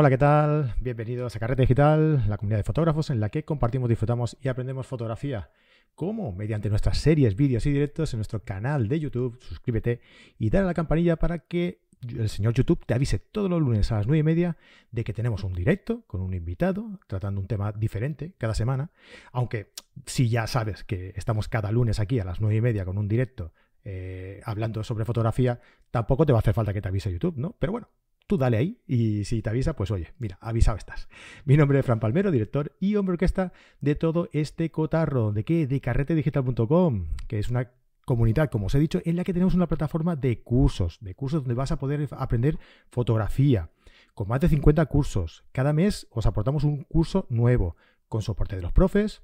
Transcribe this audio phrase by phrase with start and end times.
[0.00, 0.76] Hola, ¿qué tal?
[0.80, 4.86] Bienvenidos a Carrete Digital, la comunidad de fotógrafos en la que compartimos, disfrutamos y aprendemos
[4.86, 5.50] fotografía.
[5.96, 6.30] ¿Cómo?
[6.30, 9.36] Mediante nuestras series, vídeos y directos en nuestro canal de YouTube.
[9.40, 10.00] Suscríbete
[10.38, 13.90] y dale a la campanilla para que el señor YouTube te avise todos los lunes
[13.90, 14.56] a las 9 y media
[14.92, 18.92] de que tenemos un directo con un invitado tratando un tema diferente cada semana.
[19.32, 19.72] Aunque
[20.06, 23.08] si ya sabes que estamos cada lunes aquí a las 9 y media con un
[23.08, 23.52] directo
[23.82, 25.60] eh, hablando sobre fotografía,
[25.90, 27.56] tampoco te va a hacer falta que te avise YouTube, ¿no?
[27.58, 27.88] Pero bueno,
[28.28, 31.08] tú dale ahí y si te avisa, pues oye, mira, avisado estás.
[31.44, 35.32] Mi nombre es Fran Palmero, director y hombre orquesta de todo este cotarro.
[35.32, 35.66] ¿De qué?
[35.66, 37.72] De carretedigital.com, que es una
[38.04, 41.42] comunidad, como os he dicho, en la que tenemos una plataforma de cursos, de cursos
[41.42, 42.58] donde vas a poder aprender
[42.90, 43.70] fotografía,
[44.14, 45.44] con más de 50 cursos.
[45.52, 47.76] Cada mes os aportamos un curso nuevo,
[48.08, 49.22] con soporte de los profes,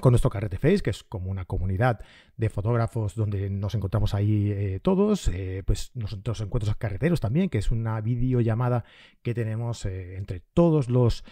[0.00, 2.00] con nuestro Carrete Face, que es como una comunidad
[2.36, 7.58] de fotógrafos donde nos encontramos ahí eh, todos, eh, pues nosotros encuentros carreteros también, que
[7.58, 8.84] es una videollamada
[9.22, 11.24] que tenemos eh, entre todos los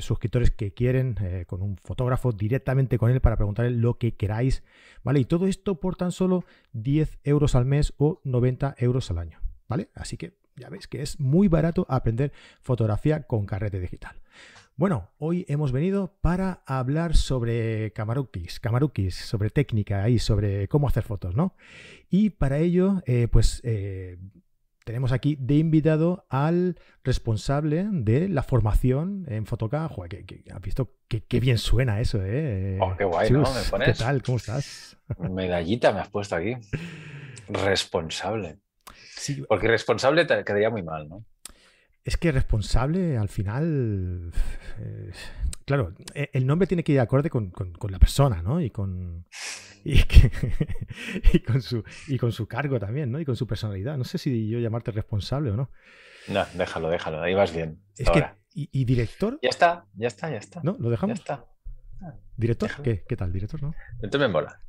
[0.00, 4.62] suscriptores que quieren con un fotógrafo directamente con él para preguntarle lo que queráis,
[5.02, 5.20] ¿vale?
[5.20, 9.40] Y todo esto por tan solo 10 euros al mes o 90 euros al año,
[9.66, 9.88] ¿vale?
[9.94, 14.20] Así que ya veis que es muy barato aprender fotografía con carrete digital.
[14.78, 21.02] Bueno, hoy hemos venido para hablar sobre Camarukis, Camarukis, sobre técnica y sobre cómo hacer
[21.02, 21.56] fotos, ¿no?
[22.10, 24.18] Y para ello, eh, pues eh,
[24.84, 29.88] tenemos aquí de invitado al responsable de la formación en Fotoca.
[29.88, 32.78] Joder, que, has visto qué bien suena eso, ¿eh?
[32.80, 33.52] Oh, qué guay, ¿no?
[33.52, 33.98] ¿Me pones?
[33.98, 34.22] ¿Qué tal?
[34.22, 34.96] ¿Cómo estás?
[35.18, 36.54] Medallita me has puesto aquí.
[37.48, 38.60] Responsable.
[39.16, 39.42] Sí.
[39.48, 41.24] Porque responsable te quedaría muy mal, ¿no?
[42.08, 44.32] Es que responsable al final.
[44.80, 45.12] Eh,
[45.66, 47.52] claro, e, el nombre tiene que ir acorde con,
[47.90, 48.62] la persona, ¿no?
[48.62, 49.26] Y con.
[49.84, 53.20] Y, con su, y con su cargo también, ¿no?
[53.20, 53.96] Y con su personalidad.
[53.96, 55.70] No sé si yo llamarte responsable o no.
[56.28, 57.22] No, déjalo, déjalo.
[57.22, 57.80] Ahí vas bien.
[57.96, 59.38] Es que, y, director?
[59.42, 60.60] Ya está, ya está, ya está.
[60.62, 60.76] ¿No?
[60.78, 61.18] ¿Lo dejamos?
[61.18, 61.46] Ya está.
[62.36, 62.70] ¿Director?
[62.82, 63.62] ¿Qué, ¿Qué tal, director?
[63.62, 63.74] ¿no?
[64.02, 64.60] Entonces me mola.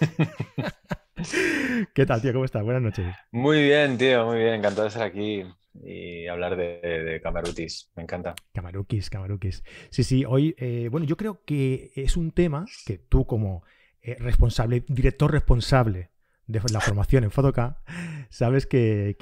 [1.94, 2.32] ¿Qué tal, tío?
[2.32, 2.62] ¿Cómo estás?
[2.62, 3.14] Buenas noches.
[3.30, 4.54] Muy bien, tío, muy bien.
[4.54, 5.44] Encantado de estar aquí
[5.84, 7.90] y hablar de, de Camarutis.
[7.96, 8.34] Me encanta.
[8.52, 9.62] Camarukis, Camarukis.
[9.90, 13.62] Sí, sí, hoy, eh, bueno, yo creo que es un tema que tú como
[14.02, 16.10] eh, responsable, director responsable
[16.46, 17.82] de la formación en Fotoca,
[18.30, 19.16] sabes que,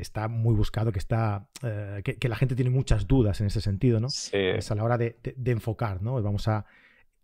[0.00, 3.98] está muy buscado, que está eh, que, la gente tiene muchas dudas en ese sentido,
[3.98, 4.08] ¿no?
[4.10, 4.36] Sí.
[4.36, 6.22] Es a la hora de, enfocar, ¿no?
[6.22, 6.66] Vamos a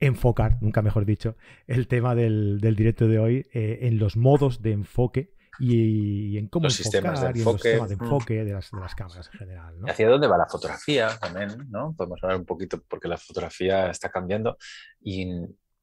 [0.01, 1.37] enfocar, nunca mejor dicho,
[1.69, 6.65] el tema del, del directo de hoy en los modos de enfoque y, en cómo
[6.65, 9.81] los sistemas de enfoque, los de, enfoque de, las, de las cámaras en general.
[9.81, 9.87] ¿no?
[9.89, 11.69] ¿Hacia dónde va la fotografía también?
[11.71, 11.95] ¿no?
[11.97, 14.57] Podemos hablar un poquito porque la fotografía está cambiando
[15.01, 15.27] y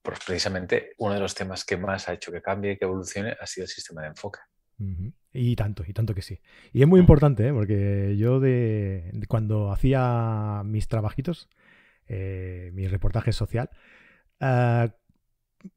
[0.02, 3.36] pues, precisamente uno de los temas que más ha hecho que cambie y que evolucione
[3.40, 4.40] ha sido el sistema de enfoque.
[5.34, 6.40] Y tanto, y tanto que sí.
[6.74, 7.54] Y es muy importante, ¿eh?
[7.54, 11.50] porque yo de, cuando hacía mis trabajitos,
[12.08, 13.70] eh, mi reportaje social,
[14.42, 14.90] uh,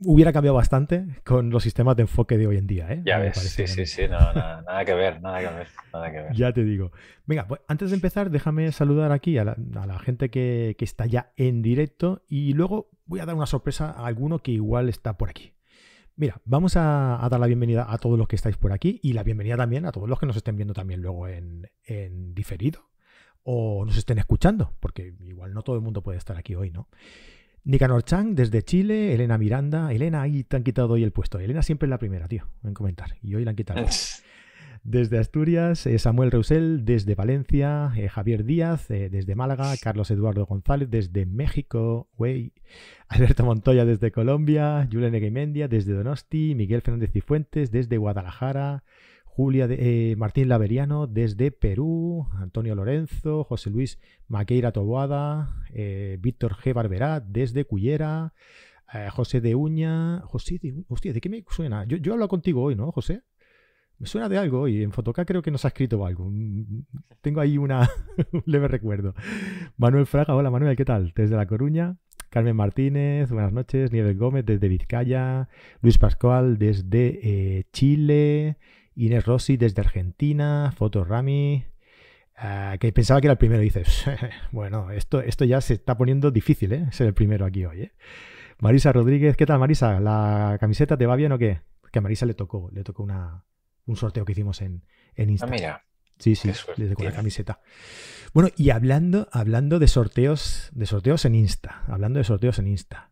[0.01, 2.93] hubiera cambiado bastante con los sistemas de enfoque de hoy en día.
[2.93, 3.03] ¿eh?
[3.05, 6.33] Ya ves, sí, sí, sí, nada, que ver, nada que ver, nada que ver.
[6.35, 6.93] Ya te digo.
[7.27, 11.63] Venga, pues antes de empezar, déjame saludar aquí a la, gente que, está ya en
[11.63, 15.55] directo y luego voy a dar una sorpresa a alguno que igual está por aquí.
[16.17, 19.23] Mira, vamos a, dar la bienvenida a todos los que estáis por aquí y la
[19.23, 22.91] bienvenida también a todos los que nos estén viendo también luego en, en diferido
[23.43, 26.89] o nos estén escuchando, porque igual no todo el mundo puede estar aquí hoy, ¿no?
[27.65, 29.93] Nicanor Chang desde Chile, Elena Miranda.
[29.93, 31.39] Elena, ahí te han quitado hoy el puesto.
[31.39, 33.17] Elena siempre es la primera, tío, en comentar.
[33.23, 33.87] Y hoy la han quitado.
[34.85, 40.45] Desde Asturias, eh, Samuel Reusel desde Valencia, eh, Javier Díaz eh, desde Málaga, Carlos Eduardo
[40.45, 42.53] González desde México, güey,
[43.09, 48.85] Alberto Montoya desde Colombia, Julen Neguimendia desde Donosti, Miguel Fernández Cifuentes desde Guadalajara,
[49.37, 53.99] Julia de, eh, Martín Laveriano desde Perú, Antonio Lorenzo, José Luis
[54.29, 56.73] Maqueira Toboada, eh, Víctor G.
[56.73, 58.33] Barberá desde Cullera,
[58.93, 60.21] eh, José de Uña.
[60.27, 61.85] José de Hostia, ¿de qué me suena?
[61.85, 63.23] Yo, hablo contigo hoy, ¿no, José?
[63.99, 66.31] Me suena de algo y en Fotoca creo que nos ha escrito algo.
[66.31, 66.85] Mm,
[67.21, 67.91] tengo ahí una
[68.33, 69.15] un leve recuerdo.
[69.77, 71.13] Manuel Fraga, hola Manuel, ¿qué tal?
[71.13, 71.97] Desde La Coruña.
[72.31, 73.91] Carmen Martínez, buenas noches.
[73.91, 75.49] Nieves Gómez desde Vizcaya.
[75.83, 78.59] Luis Pascual desde Chile.
[78.97, 81.65] Inés Rossi desde Argentina, Foto Rami,
[82.37, 83.63] ah, que pensaba que era el primero.
[83.63, 84.05] Y dices,
[84.53, 86.87] bueno, esto, esto ya se está poniendo difícil, ¿eh?
[86.93, 87.93] Ser el primero aquí hoy, ¿eh?
[88.61, 89.99] Marisa Rodríguez, ¿qué tal, Marisa?
[90.01, 91.61] ¿La camiseta te va bien o qué?
[91.91, 93.45] Que a Marisa le tocó, le tocó una,
[93.87, 94.85] un sorteo que hicimos en,
[95.17, 95.55] en Instagram.
[95.55, 95.85] Ah, mira.
[96.19, 97.61] Sí, sí, le tocó la camiseta.
[98.33, 103.11] Bueno, y hablando, hablando de sorteos, de sorteos en Insta, hablando de sorteos en Insta,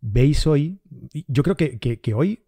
[0.00, 0.80] veis hoy,
[1.28, 2.46] yo creo que, que hoy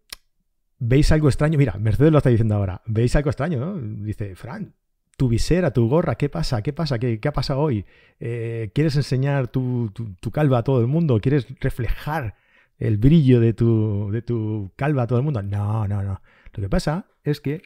[0.77, 1.57] ¿Veis algo extraño?
[1.57, 2.81] Mira, Mercedes lo está diciendo ahora.
[2.85, 3.79] ¿Veis algo extraño, no?
[4.03, 4.73] Dice, Fran,
[5.17, 6.61] tu visera, tu gorra, ¿qué pasa?
[6.61, 6.99] ¿Qué pasa?
[6.99, 7.85] ¿Qué, qué ha pasado hoy?
[8.19, 11.19] Eh, ¿Quieres enseñar tu, tu, calva a todo el mundo?
[11.21, 12.35] ¿Quieres reflejar
[12.77, 15.41] el brillo de tu, de tu calva a todo el mundo?
[15.41, 16.21] No, no, no.
[16.53, 17.61] Lo que pasa es que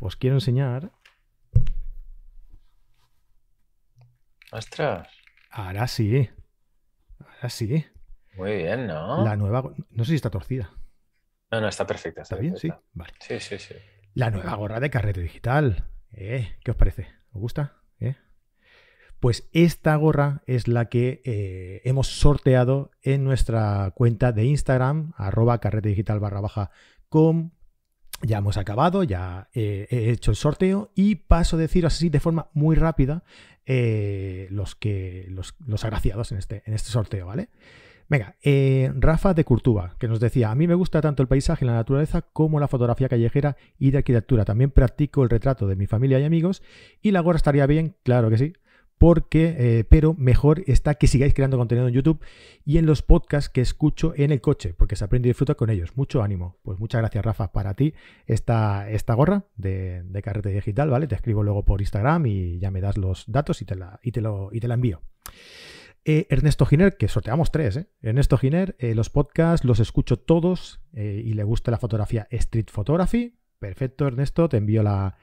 [0.00, 0.90] os quiero enseñar.
[4.52, 5.08] Ostras.
[5.50, 6.30] Ahora sí.
[7.18, 7.84] Ahora sí.
[8.36, 9.24] Muy bien, ¿no?
[9.24, 9.62] La nueva.
[9.90, 10.70] No sé si está torcida.
[11.56, 12.20] No, no, está perfecta.
[12.20, 12.54] ¿Está, bien?
[12.58, 12.70] Sí.
[12.92, 13.14] Vale.
[13.18, 13.74] Sí, sí, sí.
[14.12, 15.86] La nueva gorra de carrete digital.
[16.12, 16.56] ¿Eh?
[16.62, 17.08] ¿Qué os parece?
[17.32, 17.76] ¿Os gusta?
[17.98, 18.14] ¿Eh?
[19.20, 25.58] Pues esta gorra es la que eh, hemos sorteado en nuestra cuenta de Instagram, arroba
[25.58, 26.70] carrete digital barra baja
[27.08, 27.52] com.
[28.20, 32.50] Ya hemos acabado, ya he hecho el sorteo y paso a deciros así de forma
[32.52, 33.24] muy rápida
[33.66, 37.48] los, que, los, los agraciados en este, en este sorteo, ¿vale?
[38.08, 41.64] Venga, eh, Rafa de Curtuba, que nos decía, a mí me gusta tanto el paisaje
[41.64, 44.44] y la naturaleza como la fotografía callejera y de arquitectura.
[44.44, 46.62] También practico el retrato de mi familia y amigos
[47.02, 48.52] y la gorra estaría bien, claro que sí,
[48.98, 52.24] porque, eh, pero mejor está que sigáis creando contenido en YouTube
[52.64, 55.68] y en los podcasts que escucho en el coche, porque se aprende y disfruta con
[55.68, 55.96] ellos.
[55.96, 56.56] Mucho ánimo.
[56.62, 57.92] Pues muchas gracias, Rafa, para ti
[58.26, 61.08] esta, esta gorra de, de carrete digital, ¿vale?
[61.08, 64.12] Te escribo luego por Instagram y ya me das los datos y te la, y
[64.12, 65.02] te lo, y te la envío.
[66.08, 67.88] Eh, Ernesto Giner, que sorteamos tres, ¿eh?
[68.00, 73.40] Ernesto Giner, eh, los podcasts los escucho todos y le gusta la fotografía Street Photography.
[73.58, 75.18] Perfecto, Ernesto, te envío la.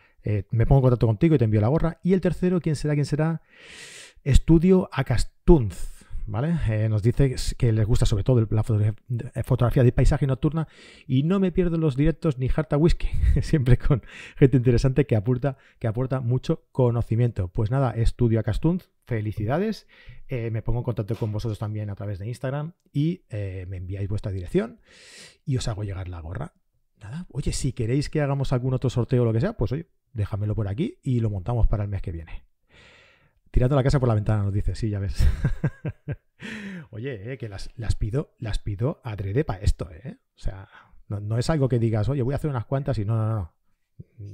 [0.51, 1.99] me pongo en contacto contigo y te envío la gorra.
[2.03, 2.95] Y el tercero, ¿quién será?
[2.95, 3.41] ¿Quién será?
[4.23, 5.92] Estudio Acastunz.
[6.69, 10.67] Eh, nos dice que les gusta sobre todo la eh, fotografía de paisaje nocturna
[11.05, 13.07] y no me pierdo los directos ni harta whisky,
[13.41, 14.03] siempre con
[14.37, 17.49] gente interesante que aporta, que aporta mucho conocimiento.
[17.49, 19.85] Pues nada, estudio a Castunz, felicidades,
[20.29, 24.07] eh, me pongo en contacto con vosotros también a través de Instagram y me enviáis
[24.07, 24.79] vuestra dirección
[25.45, 26.53] y os hago llegar la gorra.
[27.01, 29.89] Nada, oye, si queréis que hagamos algún otro sorteo o lo que sea, pues oye,
[30.13, 32.52] déjamelo por aquí y lo montamos para el mes que viene.
[33.53, 35.27] Tirando la casa por la ventana, nos dice, sí, ya ves.
[36.89, 37.69] oye, eh, que las,
[37.99, 40.17] pido, las pido adrede para esto, ¿eh?
[40.35, 40.67] O sea,
[41.07, 43.53] no, es algo que digas, oye, voy a hacer unas cuantas y no, no, no.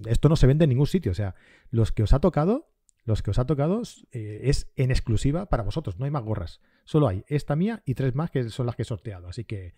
[0.10, 1.12] Esto no se vende en ningún sitio.
[1.12, 1.36] O sea,
[1.69, 2.71] los que os ha tocado,
[3.04, 3.81] los que os ha tocado
[4.13, 6.00] eh, es en exclusiva para vosotros.
[6.00, 6.62] No hay más gorras.
[6.86, 9.27] Solo hay esta mía y tres más que son las que he sorteado.
[9.27, 9.75] Así que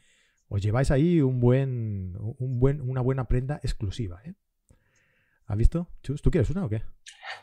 [0.49, 4.21] os lleváis ahí un buen, un buen, una buena prenda exclusiva.
[4.23, 4.35] ¿eh?
[5.47, 5.87] ¿Has visto?
[6.01, 6.83] Chus, ¿tú quieres una o qué?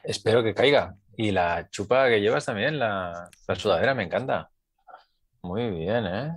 [0.03, 0.97] Espero que caiga.
[1.17, 4.51] Y la chupa que llevas también, la, sudadera, me encanta.
[5.43, 6.33] Muy bien, ¿eh?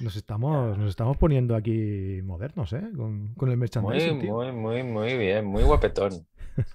[0.00, 2.82] Nos estamos, nos estamos poniendo aquí modernos, ¿eh?
[2.94, 4.18] Con, el merchandising.
[4.18, 6.12] Muy, muy, muy, muy bien, muy guapetón.
[6.12, 6.66] Un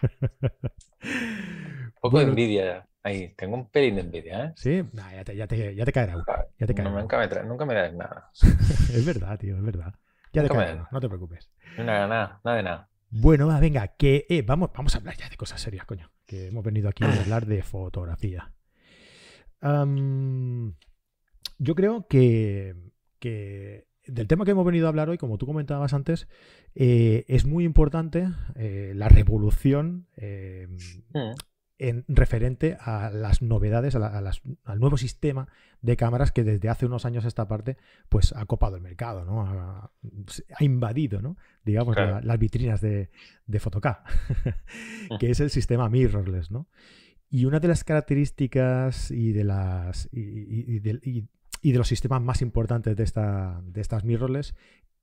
[2.01, 4.54] poco de envidia ahí, tengo un pelín de envidia, ¿eh?
[4.56, 6.15] Sí, ya, te, ya, te, ya, te, caerá.
[6.59, 6.92] Ya te caerá.
[6.92, 8.31] nunca, me nunca me das nada.
[8.94, 9.94] es verdad, tío, es verdad.
[10.33, 11.51] Ya te caerá, no te preocupes.
[11.77, 12.91] Nada, nada, nada de nada.
[13.12, 16.10] Bueno, venga, que eh, vamos, vamos a hablar ya de cosas serias, coño.
[16.25, 18.54] Que hemos venido aquí a hablar de fotografía.
[21.59, 22.74] yo creo que,
[23.19, 26.30] del tema que hemos venido a hablar hoy, como tú comentabas antes,
[26.74, 31.31] eh, es muy importante eh, la revolución mm
[31.81, 35.47] en referente a las novedades, al nuevo sistema
[35.81, 37.76] de cámaras que desde hace unos años esta parte
[38.07, 39.42] pues ha copado el mercado, ¿no?
[39.42, 39.92] Ha,
[40.59, 41.38] invadido, ¿no?
[41.66, 43.09] Digamos, las vitrinas de,
[43.47, 43.59] de
[45.19, 46.68] que es el sistema mirrorless, ¿no?
[47.31, 51.21] Y una de las características y de las y, de,
[51.64, 54.54] los sistemas más importantes de, esta, de estas mirrorless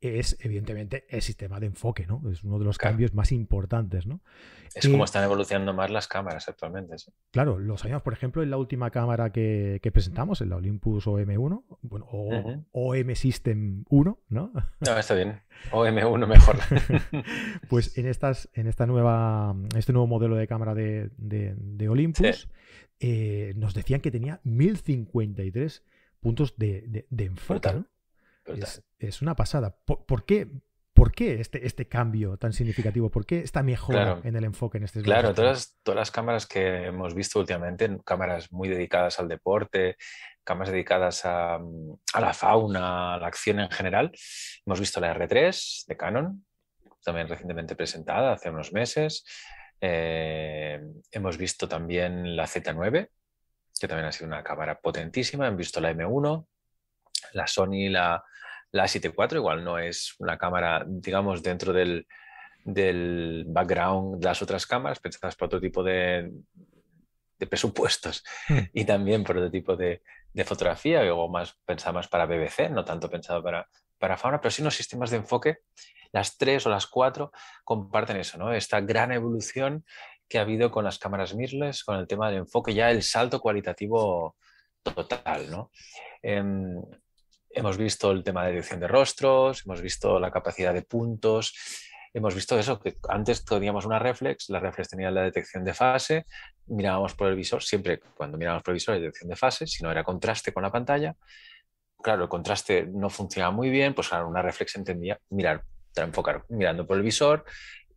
[0.01, 2.23] es evidentemente el sistema de enfoque, ¿no?
[2.31, 4.21] Es uno de los cambios más importantes, ¿no?
[4.75, 6.95] Es como están evolucionando más las cámaras actualmente.
[7.33, 11.65] Claro, lo sabíamos, por ejemplo, en la última cámara que, presentamos, en la Olympus OM1,
[11.83, 14.53] bueno, o OM System 1, ¿no?
[14.81, 15.41] No, está bien.
[15.73, 16.57] OM1 mejor.
[17.69, 22.49] pues en estas, en esta nueva, este nuevo modelo de cámara de, Olympus,
[23.01, 25.85] eh, nos decían que tenía 1053
[26.21, 27.73] puntos de, enfoque.
[27.73, 27.87] ¿no?
[28.99, 29.77] Es, una pasada.
[29.85, 30.49] ¿Por, qué,
[30.93, 33.11] por qué este, este cambio tan significativo?
[33.11, 36.87] ¿Por qué esta mejora en el enfoque en este Claro, todas, todas las cámaras que
[36.87, 39.97] hemos visto últimamente, cámaras muy dedicadas al deporte,
[40.49, 41.61] cámaras dedicadas a,
[42.19, 44.11] la fauna, a la acción en general.
[44.65, 46.47] Hemos visto la R3 de Canon,
[47.05, 49.25] también recientemente presentada hace unos meses.
[49.81, 50.81] Eh,
[51.13, 53.09] hemos visto también la Z9,
[53.79, 55.47] que también ha sido una cámara potentísima.
[55.47, 56.47] Hemos visto la M1,
[57.33, 58.25] la Sony, la,
[58.73, 62.07] la 7.4 igual no es una cámara, digamos, dentro del,
[63.47, 66.31] background de las otras cámaras, pensadas por otro tipo de,
[67.49, 68.59] presupuestos hmm.
[68.75, 70.03] y también por otro tipo de,
[70.45, 73.67] fotografía, o más pensada más para BBC, no tanto pensado para,
[73.99, 75.59] para fauna, pero sí unos sistemas de enfoque,
[76.13, 77.33] las tres o las cuatro
[77.65, 78.53] comparten eso, ¿no?
[78.53, 79.85] Esta gran evolución
[80.29, 83.41] que ha habido con las cámaras mirrorless, con el tema del enfoque, ya el salto
[83.41, 84.37] cualitativo
[84.83, 85.71] total, ¿no?
[86.23, 86.81] Em,
[87.51, 91.55] hemos visto el tema de edición de rostros, hemos visto la capacidad de puntos,
[92.13, 96.27] hemos visto eso, que antes teníamos una reflex, la reflex tenía la detección de fase,
[96.67, 99.83] mirábamos por el visor, siempre cuando mirábamos por el visor la detección de fase, si
[99.83, 101.15] no era contraste con la pantalla.
[102.01, 105.65] Claro, el contraste no funcionaba muy bien, pues claro, una reflex entendía mirar,
[105.97, 107.45] enfocar mirando por el visor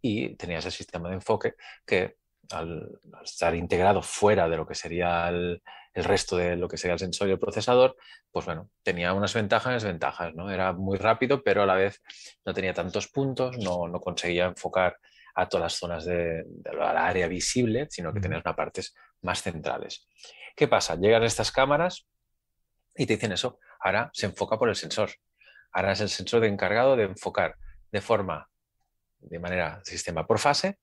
[0.02, 1.54] y tenía ese sistema de enfoque
[1.86, 2.16] que
[2.50, 5.62] al, estar integrado fuera de lo que sería el,
[5.94, 7.96] resto de lo que sería el sensor y el procesador,
[8.32, 10.50] pues bueno, tenía unas ventajas y desventajas, ¿no?
[10.50, 12.02] Era muy rápido, pero a la vez
[12.46, 14.98] no tenía tantos puntos, no, no conseguía enfocar
[15.36, 20.08] a todas las zonas de, la área visible, sino que tenía unas partes más centrales.
[20.56, 20.96] ¿Qué pasa?
[20.96, 22.08] Llegan estas cámaras
[22.96, 25.12] y te dicen eso, ahora se enfoca por el sensor.
[25.72, 27.56] Ahora es el sensor de encargado de enfocar
[27.92, 28.50] de forma,
[29.20, 30.80] de manera sistema por fase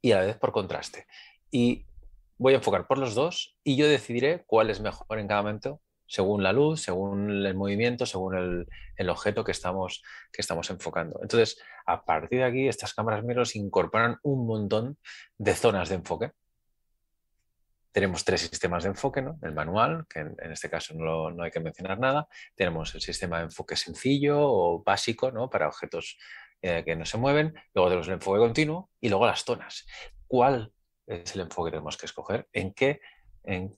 [0.00, 1.06] y a la vez por contraste.
[1.50, 1.86] Y
[2.40, 5.82] voy a enfocar por los dos y yo decidiré cuál es mejor en cada momento
[6.06, 8.66] según la luz, según el movimiento, según
[8.96, 11.20] el, objeto que estamos, que estamos enfocando.
[11.22, 14.98] Entonces, a partir de aquí, estas cámaras mirrorless incorporan un montón
[15.38, 16.32] de zonas de enfoque.
[17.92, 19.38] Tenemos tres sistemas de enfoque, ¿no?
[19.42, 22.26] El manual, que en, este caso no, hay que mencionar nada.
[22.56, 25.48] Tenemos el sistema de enfoque sencillo o básico, ¿no?
[25.48, 26.18] Para objetos
[26.62, 29.86] eh, que no se mueven, luego tenemos el enfoque continuo y luego las zonas.
[30.26, 30.72] ¿Cuál
[31.10, 32.48] es el enfoque que tenemos que escoger?
[32.52, 33.00] ¿En qué,
[33.42, 33.76] en,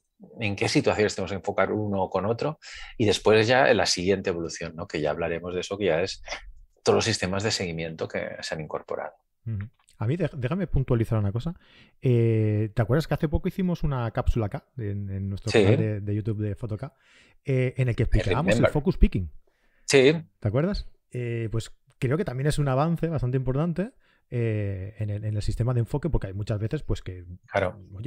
[0.57, 2.59] qué situaciones tenemos que enfocar uno con otro?
[2.99, 4.87] Y después ya en la siguiente evolución, ¿no?
[4.87, 6.23] que ya hablaremos de eso, que ya es
[6.83, 9.15] todos los sistemas de seguimiento que se han incorporado.
[9.99, 11.55] A mí, déjame puntualizar una cosa.
[12.01, 16.41] Eh, ¿Te acuerdas que hace poco hicimos una cápsula acá en, nuestro canal de, YouTube
[16.41, 16.95] de Fotoca
[17.45, 19.31] eh, en el que explicábamos el focus picking?
[19.87, 20.15] Sí.
[20.39, 20.89] ¿Te acuerdas?
[21.51, 23.93] pues creo que también es un avance bastante importante
[24.35, 27.27] eh, en, el, sistema de enfoque, porque hay muchas veces pues que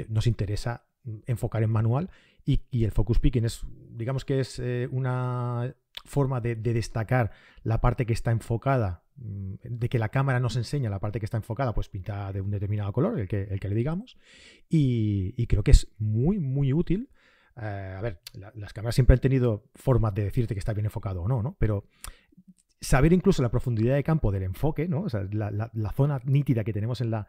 [0.10, 0.88] nos interesa
[1.28, 2.10] enfocar en manual
[2.44, 7.30] y, el focus picking es, digamos que es eh, una forma de, destacar
[7.62, 11.26] la parte que está enfocada, mm, de que la cámara nos enseña la parte que
[11.26, 14.18] está enfocada, pues pinta de un determinado color, el que, el que le digamos,
[14.68, 17.12] y, creo que es muy, muy útil.
[17.56, 18.20] Eh, a ver,
[18.56, 21.56] las cámaras siempre han tenido formas de decirte que está bien enfocado o no, ¿no?
[21.60, 21.86] Pero
[22.86, 25.02] saber incluso la profundidad de campo del enfoque, ¿no?
[25.02, 27.28] O sea, la, zona nítida que tenemos en, la,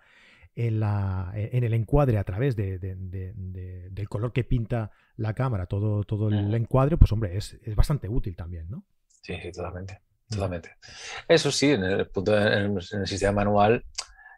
[0.55, 6.05] en, la, en el encuadre a través de, del color que pinta la cámara, todo,
[6.05, 8.85] todo el encuadre, pues hombre, es, bastante útil también, ¿no?
[9.23, 10.01] Sí, sí, totalmente.
[10.29, 10.77] Totalmente.
[11.29, 13.85] Eso sí, en el punto en el sistema manual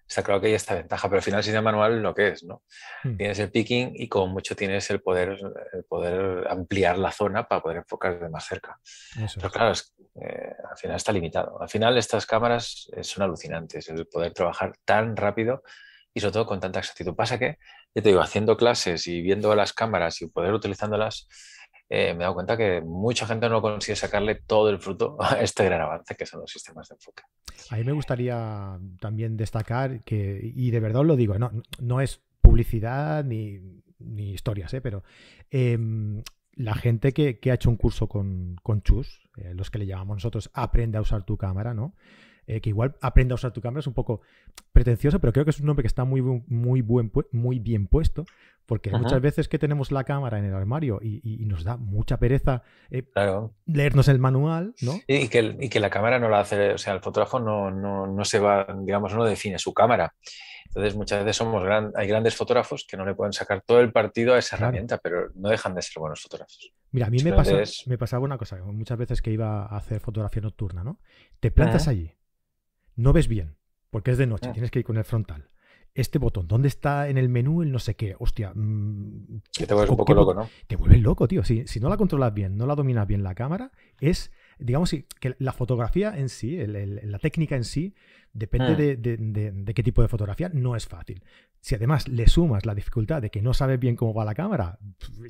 [0.08, 2.42] está claro que hay esta ventaja, pero al final el sistema manual lo que es,
[2.42, 2.62] ¿no?
[3.04, 3.16] Hmm.
[3.16, 5.38] Tienes el picking y como mucho tienes el poder,
[5.72, 8.78] el poder ampliar la zona para poder enfocar desde más cerca.
[9.36, 9.74] pero claro,
[10.20, 11.60] eh, al final está limitado.
[11.60, 15.62] Al final estas cámaras eh, son alucinantes, el poder trabajar tan rápido
[16.14, 17.14] y sobre todo con tanta exactitud.
[17.14, 17.58] Pasa que,
[17.94, 21.28] yo te digo, haciendo clases y viendo las cámaras y poder utilizándolas,
[21.90, 25.40] eh, me he dado cuenta que mucha gente no consigue sacarle todo el fruto a
[25.40, 27.22] este gran avance que son los sistemas de enfoque.
[27.70, 32.00] A mí me gustaría también destacar que, y de verdad os lo digo, no, no
[32.00, 33.60] es publicidad ni,
[33.98, 34.80] historias, ¿eh?
[34.80, 35.02] pero
[35.50, 36.22] em,
[36.54, 40.16] la gente que, ha hecho un curso con, con Chus, eh, los que le llamamos
[40.16, 41.94] nosotros, aprende a usar tu cámara, ¿no?
[42.46, 44.22] Eh, que igual aprende a usar tu cámara es un poco
[44.72, 48.24] pretencioso, pero creo que es un nombre que está muy, muy, buen, muy bien puesto,
[48.68, 52.62] porque muchas veces que tenemos la cámara en el armario y, nos da mucha pereza
[52.90, 53.02] eh,
[53.64, 55.00] leernos el manual, ¿no?
[55.06, 58.06] Y que, y que, la cámara no la hace, o sea, el fotógrafo no, no,
[58.06, 60.14] no se va, digamos, no define su cámara.
[60.66, 64.34] Entonces, muchas veces somos hay grandes fotógrafos que no le pueden sacar todo el partido
[64.34, 66.70] a esa herramienta, pero no dejan de ser buenos fotógrafos.
[66.90, 67.32] Mira, a mí me,
[67.86, 71.00] me, pasaba una cosa, muchas veces que iba a hacer fotografía nocturna, ¿no?
[71.40, 72.12] Te plantas allí,
[72.96, 73.56] no ves bien,
[73.88, 74.52] porque es de noche, ah.
[74.52, 75.48] tienes que ir con el frontal.
[75.94, 78.14] Este botón, ¿dónde está en el menú el no sé qué?
[78.18, 78.52] Hostia.
[78.54, 80.48] Mm, te vuelves un poco loco, ¿no?
[80.66, 81.42] Te vuelves loco, tío.
[81.42, 85.34] Si, si no la controlas bien, no la dominas bien la cámara, es, digamos, que
[85.38, 87.94] la fotografía en sí, la técnica en sí,
[88.32, 89.64] depende hmm.
[89.64, 91.24] de, qué tipo de fotografía, no es fácil.
[91.60, 94.78] Si además le sumas la dificultad de que no sabes bien cómo va la cámara,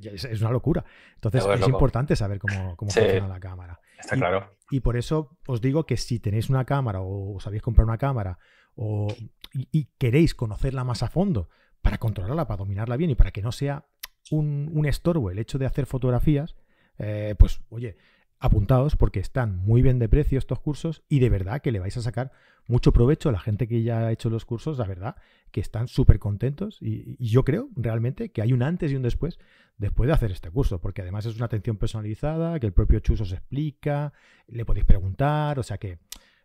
[0.03, 0.85] es, una locura.
[1.15, 3.81] Entonces es importante saber cómo, funciona la cámara.
[3.99, 4.59] Está claro.
[4.71, 7.99] Y por eso os digo que si tenéis una cámara o os habéis comprado una
[7.99, 8.39] cámara
[8.75, 9.09] o,
[9.53, 11.49] y, queréis conocerla más a fondo
[11.83, 13.87] para controlarla, para dominarla bien y para que no sea
[14.31, 16.57] un, estorbo el hecho de hacer fotografías,
[16.99, 17.97] eh, pues oye,
[18.41, 21.97] apuntados porque están muy bien de precio estos cursos y de verdad que le vais
[21.97, 22.33] a sacar
[22.67, 25.17] mucho provecho a la gente que ya ha hecho los cursos, la verdad,
[25.51, 29.39] que están súper contentos y, yo creo realmente que hay un antes y un después
[29.79, 33.21] después de hacer este curso, porque además es una atención personalizada, que el propio Chus
[33.21, 34.13] os explica,
[34.49, 35.99] le podéis preguntar, o sea que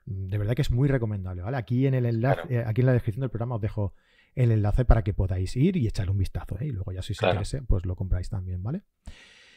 [0.06, 1.58] de verdad que es muy recomendable, ¿vale?
[1.58, 3.94] Aquí en el enlace, eh, aquí en la descripción del programa os dejo
[4.36, 6.58] el enlace para que podáis ir y echarle un vistazo.
[6.60, 6.68] ¿eh?
[6.68, 8.82] Y luego ya si os interese, pues lo compráis también, ¿vale?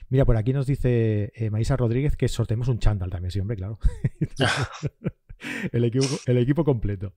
[0.09, 3.57] Mira, por aquí nos dice eh, Maísa Rodríguez que sorteemos un chándal también, sí, hombre,
[3.57, 3.79] claro.
[5.73, 7.15] el, equipo, el equipo completo.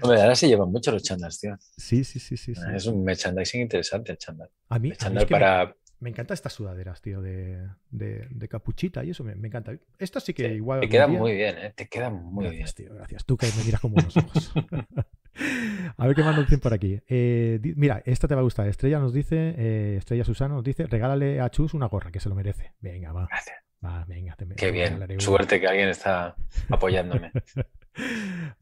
[0.00, 1.56] Hombre, ahora se llevan mucho los chándals, tío.
[1.76, 4.50] Sí, sí, sí, sí, Es un merchandising interesante el chándal.
[4.68, 5.66] A mí, chándal para...
[5.66, 5.74] Me,
[6.08, 9.72] encanta estas sudaderas, tío, de, de, capuchita y eso me, encanta.
[9.98, 10.80] Estas sí que igual.
[10.80, 11.74] Te quedan muy bien, ¿eh?
[11.76, 12.60] Te quedan muy bien.
[12.60, 13.26] Gracias, tío, gracias.
[13.26, 14.52] Tú que me miras con buenos ojos.
[15.96, 17.00] A ver qué más nos dicen por aquí.
[17.08, 18.66] Eh, mira, esta te va a gustar.
[18.68, 22.28] Estrella nos dice, eh, Estrella Susana nos dice, regálale a Chus una gorra, que se
[22.28, 22.72] lo merece.
[22.80, 23.26] Venga, va.
[23.26, 23.56] Gracias.
[23.84, 24.34] Va, venga.
[24.36, 25.20] Te, qué bien.
[25.20, 26.36] Suerte que alguien está
[26.68, 27.30] apoyándome.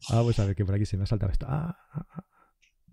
[0.09, 1.45] Vamos a ver que por aquí se me ha saltado esto.
[1.49, 2.25] Ah, ah, ah,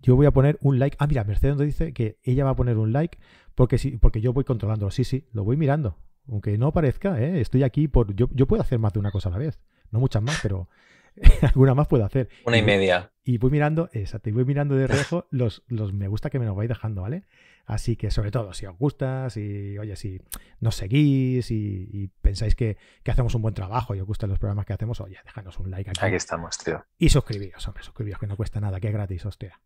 [0.01, 0.95] yo voy a poner un like.
[0.99, 3.17] Ah, mira, Mercedes nos dice que ella va a poner un like
[3.55, 4.91] porque sí, porque yo voy controlándolo.
[4.91, 5.97] Sí, sí, lo voy mirando.
[6.29, 7.39] Aunque no parezca, ¿eh?
[7.39, 8.13] estoy aquí por.
[8.15, 9.59] Yo, yo puedo hacer más de una cosa a la vez.
[9.91, 10.67] No muchas más, pero
[11.41, 12.29] alguna más puedo hacer.
[12.45, 13.11] Una y media.
[13.23, 16.45] Y voy mirando, exacto, y voy mirando de reojo los, los me gusta que me
[16.45, 17.23] lo vais dejando, ¿vale?
[17.67, 20.21] Así que sobre todo, si os gusta, si, oye, si
[20.61, 24.71] nos seguís y, pensáis que, hacemos un buen trabajo y os gustan los programas que
[24.71, 25.99] hacemos, oye, déjanos un like aquí.
[26.01, 26.85] Aquí estamos, tío.
[26.97, 29.59] Y suscribíos, hombre, suscribíos, que no cuesta nada, que es gratis, hostia.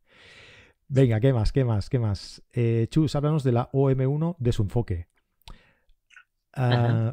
[0.87, 1.51] Venga, ¿qué más?
[1.51, 1.91] ¿Qué más?
[1.91, 2.41] ¿Qué más?
[2.53, 5.07] Eh, Chus, háblanos de la OM1 de su enfoque.
[6.57, 7.11] Uh,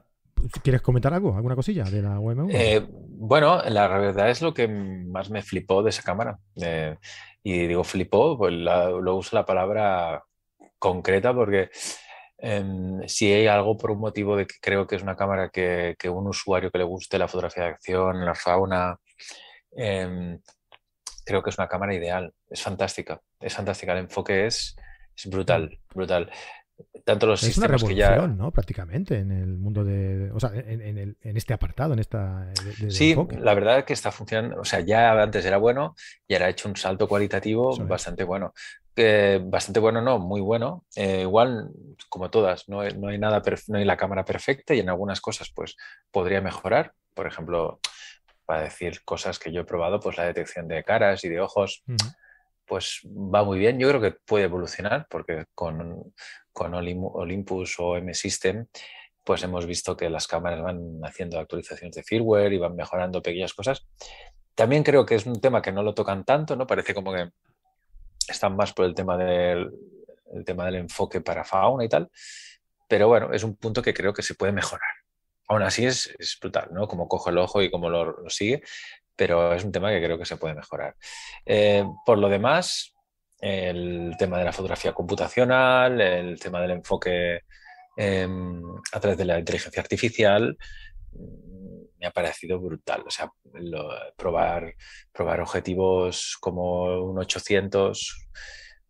[0.62, 1.36] ¿Quieres comentar algo?
[1.36, 2.48] ¿Alguna cosilla de la OM1?
[2.50, 6.38] Eh, bueno, la verdad es lo que más me flipó de esa cámara.
[6.56, 6.96] Eh,
[7.42, 10.24] y digo flipó, pues lo uso la palabra
[10.78, 11.70] concreta porque
[12.38, 15.96] em, si hay algo por un motivo de que creo que es una cámara que,
[16.08, 18.98] un usuario que le guste la fotografía de acción, la fauna,
[19.72, 20.40] em,
[21.24, 22.32] creo que es una cámara ideal.
[22.48, 23.92] Es fantástica, es fantástica.
[23.92, 24.76] El enfoque es,
[25.16, 26.30] es brutal, brutal
[27.04, 28.50] tanto los es una revolución, ¿no?
[28.50, 32.52] Prácticamente en el mundo de, o sea, en, este apartado, en esta.
[32.88, 35.94] sí, la verdad es que está funcionando, o sea, ya antes era bueno
[36.26, 38.52] y ahora ha hecho un salto cualitativo bastante bueno.
[39.44, 40.84] Bastante bueno, no, muy bueno.
[40.96, 41.70] Eh, igual,
[42.08, 45.50] como todas, no, no hay nada, no hay la cámara perfecta y en algunas cosas,
[45.54, 45.76] pues
[46.10, 46.92] podría mejorar.
[47.14, 47.80] Por ejemplo,
[48.44, 51.82] para decir cosas que yo he probado, pues la detección de caras y de ojos
[52.68, 53.78] pues va muy bien.
[53.78, 56.12] Yo creo que puede evolucionar porque con,
[56.52, 58.66] con Olympus o M-System
[59.24, 63.52] pues hemos visto que las cámaras van haciendo actualizaciones de firmware y van mejorando pequeñas
[63.52, 63.86] cosas.
[64.54, 66.66] También creo que es un tema que no lo tocan tanto, ¿no?
[66.66, 67.30] Parece como que
[68.32, 69.70] están más por el tema del,
[70.32, 72.10] el tema del enfoque para fauna y tal.
[72.88, 74.90] Pero bueno, es un punto que creo que se puede mejorar.
[75.48, 76.86] Aún así es, brutal, ¿no?
[76.88, 78.62] Como coge el ojo y cómo lo sigue,
[79.18, 80.94] pero es un tema que creo que se puede mejorar.
[81.44, 82.94] Eh, por lo demás,
[83.40, 87.40] el tema de la fotografía computacional, el tema del enfoque
[87.96, 88.62] em,
[88.92, 90.56] a través de la inteligencia artificial,
[91.98, 93.04] me ha parecido brutal.
[93.06, 93.30] O sea,
[94.16, 94.74] probar,
[95.12, 98.28] probar objetivos como un 800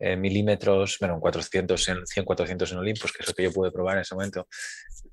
[0.00, 3.52] eh, milímetros, bueno, un 400 en 100, 400 en Olympus, que es lo que yo
[3.52, 4.46] pude probar en ese momento,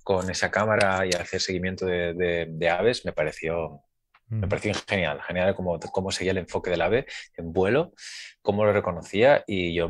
[0.03, 3.81] con esa cámara y hacer seguimiento de aves, me pareció
[4.27, 4.49] me mm.
[4.49, 7.05] pareció genial, genial cómo, cómo seguía el enfoque del ave
[7.37, 7.93] en vuelo,
[8.41, 9.89] cómo lo reconocía y yo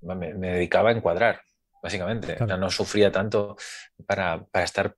[0.00, 1.40] me, dedicaba a encuadrar,
[1.82, 2.36] básicamente.
[2.44, 3.56] no sufría tanto
[4.06, 4.96] para, para, estar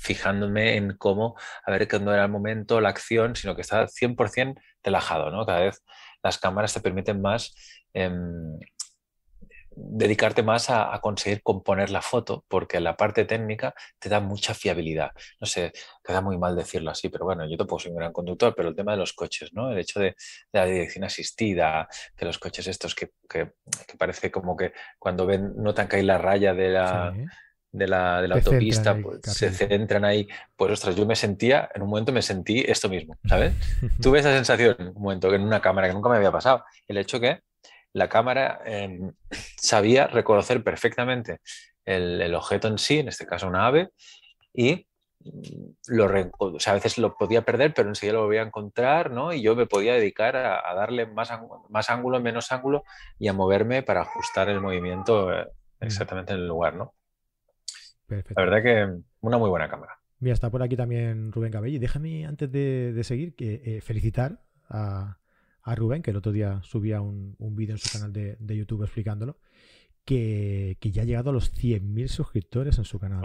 [0.00, 4.60] fijándome en cómo, a ver cuándo era el momento, la acción, sino que estaba 100%
[4.82, 5.44] relajado, ¿no?
[5.46, 5.82] Cada vez
[6.22, 7.54] las cámaras te permiten más
[7.92, 8.58] em,
[9.80, 15.10] dedicarte más a, conseguir componer la foto, porque la parte técnica te da mucha fiabilidad.
[15.40, 15.72] No sé,
[16.04, 18.74] queda muy mal decirlo así, pero bueno, yo tampoco soy un gran conductor, pero el
[18.74, 19.70] tema de los coches, ¿no?
[19.70, 20.16] El hecho de,
[20.52, 23.10] la dirección asistida, que los coches estos que,
[23.98, 27.14] parece como que cuando ven, notan que hay la raya de la...
[27.72, 30.28] de la, autopista, pues, se centran ahí.
[30.56, 33.54] Pues ostras, yo me sentía, en un momento me sentí esto mismo, ¿sabes?
[34.02, 36.64] Tuve esa sensación en un momento en una cámara que nunca me había pasado.
[36.88, 37.40] El hecho que
[37.92, 39.12] la cámara em,
[39.56, 41.40] sabía reconocer perfectamente
[41.84, 43.90] el, objeto en sí, en este caso una ave,
[44.52, 44.86] y
[45.88, 49.32] lo, a veces lo podía perder, pero enseguida lo volvía a encontrar, ¿no?
[49.32, 51.30] Y yo me podía dedicar a, darle más,
[51.68, 52.84] más ángulo, menos ángulo
[53.18, 55.46] y a moverme para ajustar el movimiento eh,
[55.80, 55.84] mm.
[55.84, 56.94] exactamente en el lugar, ¿no?
[58.10, 59.98] La verdad que una muy buena cámara.
[60.18, 61.78] Mira, está por aquí también Rubén Cabelli.
[61.78, 65.18] Déjame, antes de, seguir, que eh, felicitar a,
[65.62, 69.38] a Rubén, que el otro día subía un, vídeo en su canal de, YouTube explicándolo,
[70.04, 73.22] que, ya ha llegado a los 100.000 suscriptores en su canal.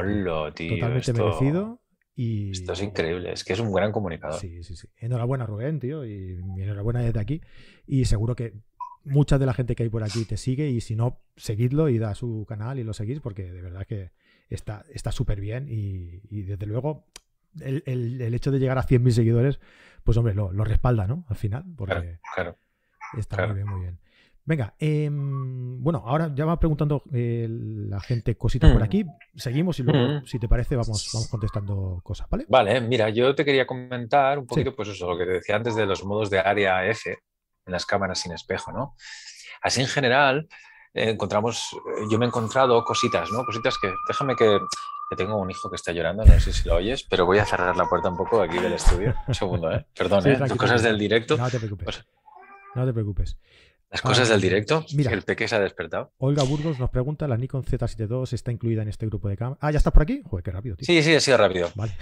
[0.55, 1.81] Totalmente merecido.
[2.17, 4.39] Y, esto es increíble, es que es un gran comunicador.
[4.39, 4.87] Sí, sí, sí.
[4.97, 7.41] Enhorabuena, Rubén, tío, y enhorabuena desde aquí.
[7.85, 8.53] Y seguro que
[9.03, 11.97] mucha de la gente que hay por aquí te sigue, y si no, seguidlo y
[11.97, 14.11] da su canal y lo seguís, porque de verdad que
[14.49, 15.67] está súper bien.
[15.69, 17.05] Y, desde luego,
[17.61, 19.59] el, el, hecho de llegar a 100.000 seguidores
[20.05, 21.25] pues hombre, lo, respalda, ¿no?
[21.27, 22.57] Al final, porque claro,
[23.17, 23.99] está muy bien, muy bien.
[24.47, 28.83] Venga, em, bueno, ahora ya va preguntando eh, la gente cositas por mm.
[28.83, 29.05] aquí.
[29.35, 30.25] Seguimos y luego, mm.
[30.27, 32.45] si te parece, vamos, vamos contestando cosas, ¿vale?
[32.47, 35.75] Vale, mira, yo te quería comentar un poquito, pues eso, lo que te decía antes
[35.75, 38.95] de los modos de área F en las cámaras sin espejo, ¿no?
[39.63, 40.47] Así en general,
[40.95, 43.45] eh, encontramos, eh, yo me he encontrado cositas, ¿no?
[43.45, 44.59] Cositas que, déjame que,
[45.09, 47.45] que, tengo un hijo que está llorando, no sé si lo oyes, pero voy a
[47.45, 49.13] cerrar la puerta un poco aquí del estudio.
[49.27, 49.85] Un segundo, ¿eh?
[49.95, 50.39] Perdón, ¿eh?
[50.57, 51.37] Cosas del directo.
[51.37, 51.85] No te preocupes.
[51.85, 52.05] Pues
[52.75, 53.37] no te preocupes.
[53.91, 54.85] Las cosas del directo.
[54.93, 56.11] Mira, el peque se ha despertado.
[56.17, 59.59] Olga Burgos nos pregunta: ¿la Nikon Z7 II está incluida en este grupo de cámaras?
[59.61, 60.21] Ah, ¿ya estás por aquí?
[60.25, 60.85] Joder, qué rápido, tío.
[60.85, 61.69] Sí, sí, ha sido rápido.
[61.75, 61.93] Vale.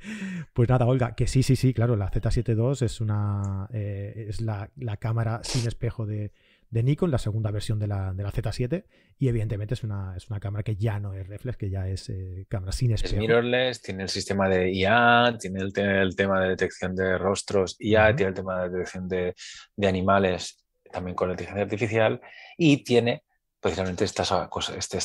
[0.52, 4.40] pues nada, Olga, que sí, sí, sí, claro, la Z7 II es una eh, es
[4.40, 6.32] la, cámara sin espejo de,
[6.70, 8.84] Nikon, la segunda versión de la, de la, Z7,
[9.18, 12.08] y evidentemente es una, es una cámara que ya no es reflex, que ya es
[12.08, 13.14] eh, cámara sin espejo.
[13.14, 15.72] Es mirrorless, tiene el sistema de IA, tiene el,
[16.14, 19.34] tema de detección de rostros IA, tiene el tema de detección de,
[19.76, 22.20] de animales también con la inteligencia artificial
[22.56, 23.24] y tiene
[23.60, 24.98] precisamente estas cosas, este,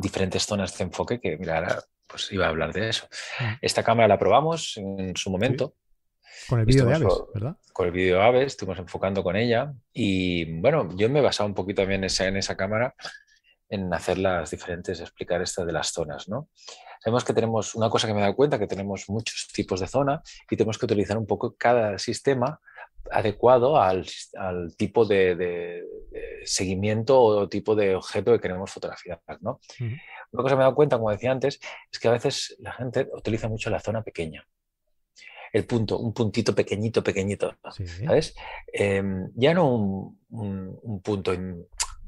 [0.00, 3.06] diferentes zonas de enfoque que, mira, ahora pues iba a hablar de eso.
[3.60, 5.74] Esta cámara la probamos en su momento.
[6.48, 7.56] Con el vídeo de Aves, ¿verdad?
[7.72, 11.48] Con el vídeo de Aves, estuvimos enfocando con ella y bueno, yo me he basado
[11.48, 12.94] un poquito también en esa, en esa cámara
[13.68, 16.48] en hacer las diferentes, explicar estas de las zonas, ¿no?
[17.00, 19.86] Sabemos que tenemos, una cosa que me he dado cuenta, que tenemos muchos tipos de
[19.86, 22.60] zona y tenemos que utilizar un poco cada sistema
[23.10, 24.04] adecuado al,
[24.76, 25.84] tipo de,
[26.44, 29.20] seguimiento o tipo de objeto que queremos fotografiar.
[29.40, 29.60] ¿no?
[30.32, 32.72] Una cosa que me he dado cuenta, como decía antes, es que a veces la
[32.72, 34.46] gente utiliza mucho la zona pequeña.
[35.52, 37.56] El punto, un puntito pequeñito, pequeñito.
[38.06, 38.34] ¿Sabes?
[38.72, 41.32] Em, ya no un, punto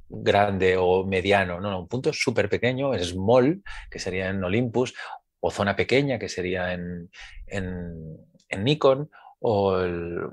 [0.09, 4.95] grande o mediano, no, no un punto súper pequeño, small, que sería en Olympus,
[5.41, 7.11] o zona pequeña, que sería en,
[7.47, 10.29] en, en Nikon, o el,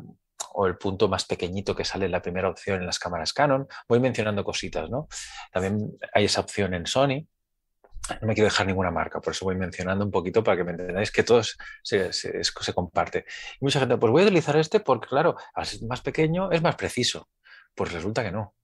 [0.53, 3.67] o el punto más pequeñito que sale en la primera opción en las cámaras Canon.
[3.87, 5.07] Voy mencionando cositas, ¿no?
[5.51, 7.27] También hay esa opción en Sony.
[8.21, 10.71] No me quiero dejar ninguna marca, por eso voy mencionando un poquito para que me
[10.71, 11.41] entendáis que todo
[11.83, 13.25] se, se, comparte.
[13.59, 16.61] Y mucha gente, pues voy a utilizar este porque, claro, al ser más pequeño es
[16.61, 17.27] más preciso.
[17.75, 18.55] Pues resulta que no.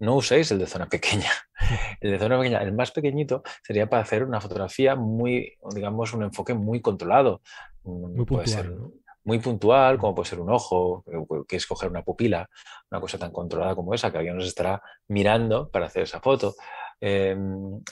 [0.00, 1.30] No uséis el de zona pequeña.
[2.00, 6.24] El de zona pequeña, el más pequeñito, sería para hacer una fotografía muy, digamos, un
[6.24, 7.40] enfoque muy controlado.
[7.84, 8.92] Muy puntual, ¿no?
[9.24, 11.04] muy puntual, como puede ser un ojo,
[11.48, 12.48] que es coger una pupila,
[12.90, 16.54] una cosa tan controlada como esa, que alguien nos estará mirando para hacer esa foto.
[17.00, 17.36] Eh,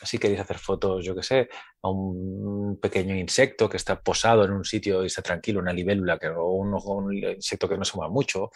[0.02, 1.48] si queréis hacer fotos, yo que sé,
[1.82, 6.18] a un pequeño insecto que está posado en un sitio y está tranquilo, una libélula
[6.18, 8.50] que, o un, insecto que no se mueva mucho,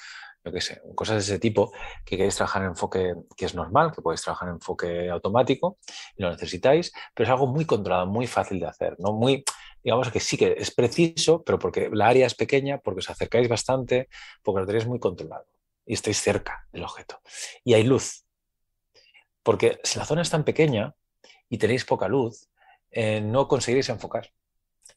[0.44, 1.72] yo qué sé, cosas de ese tipo,
[2.04, 5.78] que queréis trabajar en enfoque que es normal, que podéis trabajar en enfoque automático
[6.16, 9.12] y lo necesitáis, pero es algo muy controlado, muy fácil de hacer, ¿no?
[9.12, 9.44] Muy,
[9.82, 13.48] digamos que sí que es preciso, pero porque la área es pequeña, porque os acercáis
[13.48, 14.08] bastante,
[14.42, 15.46] porque lo tenéis muy controlado
[15.86, 17.20] y estáis cerca del objeto.
[17.64, 18.25] Y hay luz.
[19.46, 20.92] Porque si la zona es tan pequeña
[21.48, 22.48] y tenéis poca luz,
[22.90, 24.28] eh, no conseguiréis enfocar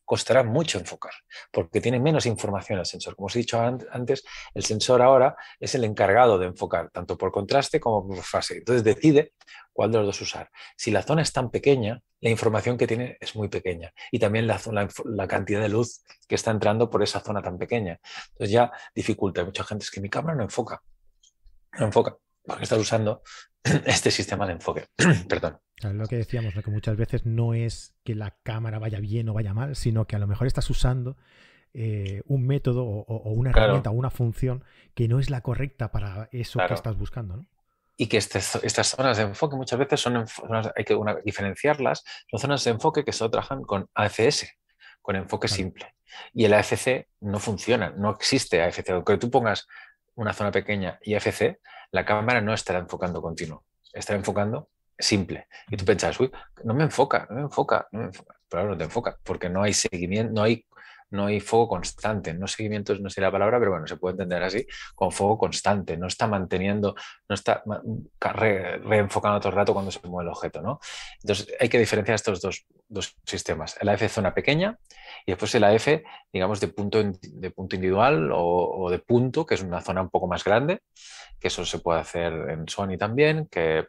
[0.09, 1.11] costará mucho enfocar,
[1.51, 3.15] porque tiene menos información el sensor.
[3.15, 4.23] Como os he dicho antes,
[4.55, 8.57] el sensor ahora es el encargado de enfocar, tanto por contraste como por fase.
[8.57, 9.33] Entonces decide
[9.71, 10.49] cuál de los dos usar.
[10.75, 14.47] Si la zona es tan pequeña, la información que tiene es muy pequeña y también
[14.47, 17.99] la, cantidad de luz que está entrando por esa zona tan pequeña.
[18.29, 19.41] Entonces ya dificulta.
[19.41, 20.81] Hay mucha gente es que mi cámara no enfoca.
[21.77, 22.17] No enfoca
[22.49, 23.21] porque estás usando
[23.85, 24.85] este sistema de enfoque.
[25.29, 25.59] Perdón.
[25.81, 29.53] lo que decíamos, que muchas veces no es que la cámara vaya bien o vaya
[29.53, 31.17] mal, sino que a lo mejor estás usando
[31.73, 34.63] eh, un método o, una herramienta o una función
[34.95, 37.37] que no es la correcta para eso que estás buscando.
[37.37, 37.47] ¿no?
[37.95, 42.39] Y que este estas zonas de enfoque muchas veces son zonas, hay que diferenciarlas, son
[42.39, 44.47] zonas de enfoque que solo trabajan con AFS,
[45.01, 45.93] con enfoque simple.
[46.33, 48.89] Y el AFC no funciona, no existe AFC.
[48.91, 49.67] Aunque tú pongas
[50.15, 51.59] una zona pequeña y AFC,
[51.91, 55.47] la cámara no estará enfocando continuo, estará enfocando simple.
[55.69, 56.31] Y tú pensás, uy,
[56.63, 58.35] no me enfoca, no me enfoca, no me enfoca.
[58.49, 60.65] Pero no te enfoca, porque no hay seguimiento, no hay,
[61.11, 62.33] no hay fuego constante.
[62.33, 65.97] No seguimiento no sé la palabra, pero bueno, se puede entender así, con fuego constante.
[65.97, 66.95] No está manteniendo,
[67.27, 67.63] no está
[68.19, 70.79] reenfocando todo el rato cuando se mueve el objeto, ¿no?
[71.21, 73.77] Entonces hay que diferenciar estos dos, dos sistemas.
[73.79, 74.77] El AF zona pequeña
[75.25, 75.87] y después el AF,
[76.31, 80.27] digamos, de punto, de punto individual o, de punto, que es una zona un poco
[80.27, 80.81] más grande,
[81.39, 83.87] que eso se puede hacer en Sony también, que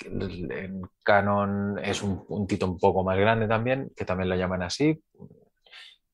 [0.00, 5.02] en Canon es un puntito un poco más grande también, que también lo llaman así.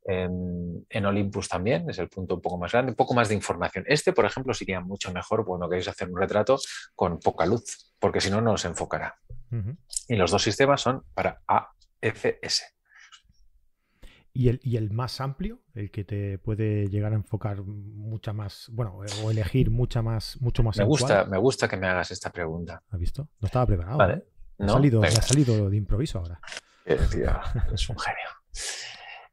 [0.06, 3.84] En, Olympus también es el punto un poco más grande, un poco más de información.
[3.86, 6.58] Este, por ejemplo, sería mucho mejor cuando queréis hacer un retrato
[6.94, 9.16] con poca luz, porque si no, no os enfocará.
[10.08, 12.62] Y los dos sistemas son para AFS.
[14.36, 15.60] ¿Y el, ¿Y el más amplio?
[15.74, 20.64] El que te puede llegar a enfocar mucha más, bueno, o elegir mucha más, mucho
[20.64, 20.76] más.
[20.76, 22.82] Me gusta, me gusta que me hagas esta pregunta.
[22.90, 23.28] ¿Has visto?
[23.40, 23.96] No estaba preparado.
[23.96, 24.14] Vale.
[24.14, 24.24] ¿eh?
[24.58, 26.40] Me, ha salido, me ha salido de improviso ahora.
[26.84, 28.28] es un genio.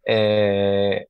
[0.06, 1.08] Eh,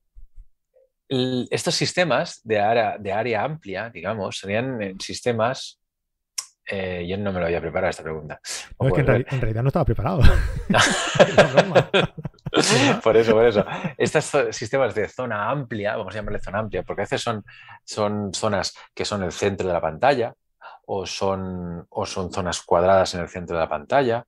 [1.50, 5.82] estos sistemas de área, de área amplia, digamos, serían sistemas
[6.74, 8.40] eh, yo no me lo había preparado esta pregunta.
[8.80, 10.22] No, es que en, realidad no estaba preparado.
[13.04, 13.66] por eso, por eso.
[13.98, 17.44] Estos sistemas de zona amplia, vamos a llamarle zona amplia, porque a veces son,
[17.84, 20.34] son zonas que son el centro de la pantalla,
[20.86, 24.26] o son, o son zonas cuadradas en el centro de la pantalla,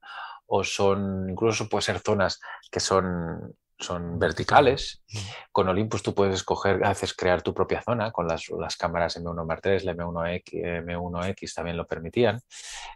[0.47, 5.03] o son, incluso puede ser zonas que son son verticales.
[5.51, 9.61] Con Olympus tú puedes escoger, haces crear tu propia zona con las, cámaras M1 Mark
[9.63, 12.39] III, la M1X, M1X también lo permitían.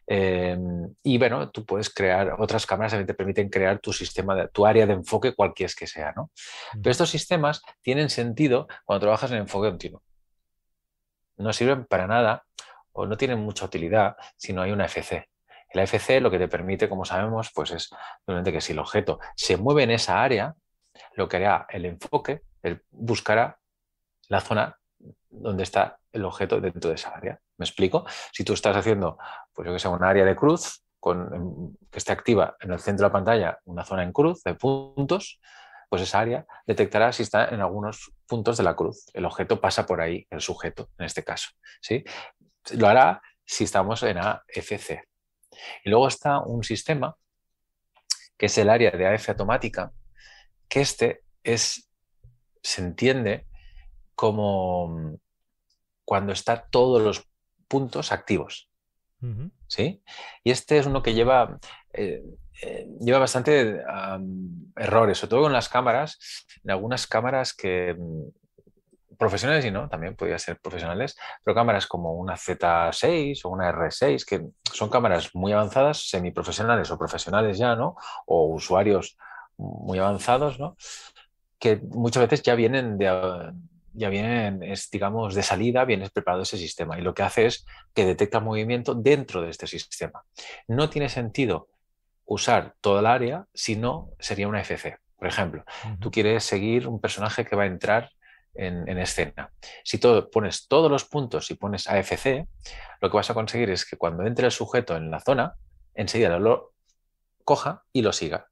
[0.06, 4.48] Em, y bueno, tú puedes crear, otras cámaras también te permiten crear tu sistema, de,
[4.50, 6.14] tu área de enfoque, cualquiera que sea.
[6.16, 6.32] ¿no?
[6.74, 10.02] Pero estos sistemas tienen sentido cuando trabajas en enfoque continuo.
[11.38, 12.46] No sirven para nada
[12.92, 15.30] o no tienen mucha utilidad si no hay una FC.
[15.70, 19.20] El FC lo que te permite, como sabemos, pues es simplemente que si el objeto
[19.36, 20.56] se mueve en esa área,
[21.16, 22.44] lo que hará el enfoque,
[22.92, 23.60] buscará
[24.30, 24.78] la zona
[25.30, 27.40] donde está el objeto dentro de esa área.
[27.58, 28.06] ¿Me explico?
[28.32, 29.18] Si tú estás haciendo,
[29.54, 33.04] pues yo que sé, un área de cruz con, que esté activa en el centro
[33.04, 35.40] de la pantalla, una zona en cruz de puntos,
[35.90, 39.06] pues esa área detectará si está en algunos puntos de la cruz.
[39.14, 41.50] El objeto pasa por ahí, el sujeto, en este caso.
[41.82, 42.04] ¿sí?
[42.74, 45.08] Lo hará si estamos en AFC.
[45.84, 47.16] Y luego está un sistema
[48.38, 49.92] que es el área de AF automática,
[50.68, 51.90] que este es,
[52.62, 53.48] se entiende
[54.16, 55.16] como mm,
[56.06, 57.28] cuando está todos los
[57.68, 58.70] puntos activos.
[59.68, 60.04] ¿Sí?
[60.44, 61.58] Y este es uno que lleva,
[61.92, 62.24] eh,
[62.62, 63.82] eh, lleva bastante
[64.76, 66.20] errores, sobre todo con las cámaras,
[66.64, 72.14] en algunas cámaras que mm, profesionales y no, también podría ser profesionales, pero cámaras como
[72.14, 77.96] una Z6 o una R6, que son cámaras muy avanzadas, semiprofesionales o profesionales ya, ¿no?
[78.26, 79.18] O usuarios
[79.58, 80.78] muy avanzados, ¿no?
[81.60, 83.54] que muchas veces ya vienen de,
[83.94, 87.66] ya vienen, es, digamos, de salida, vienes preparado ese sistema y lo que hace es
[87.94, 90.24] que detecta movimiento dentro de este sistema.
[90.68, 91.70] No tiene sentido
[92.26, 94.98] usar toda el área, si no sería una FC.
[95.18, 95.64] Por ejemplo,
[96.00, 98.12] tú quieres seguir un personaje que va a entrar
[98.54, 99.52] en, en, escena.
[99.84, 102.46] Si todo, pones todos los puntos y pones AFC,
[103.02, 105.56] lo que vas a conseguir es que cuando entre el sujeto en la zona,
[105.96, 106.74] enseguida lo
[107.44, 108.48] coja y lo siga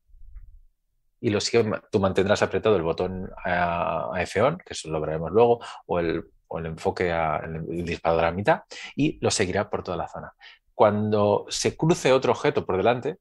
[1.19, 5.59] y lo sigue, tú mantendrás apretado el botón a, F-on, que eso lo veremos luego,
[5.85, 8.63] o el, el enfoque, a, el, disparador a mitad,
[8.95, 10.33] y lo seguirá por toda la zona.
[10.73, 13.17] Cuando se cruce otro objeto por delante,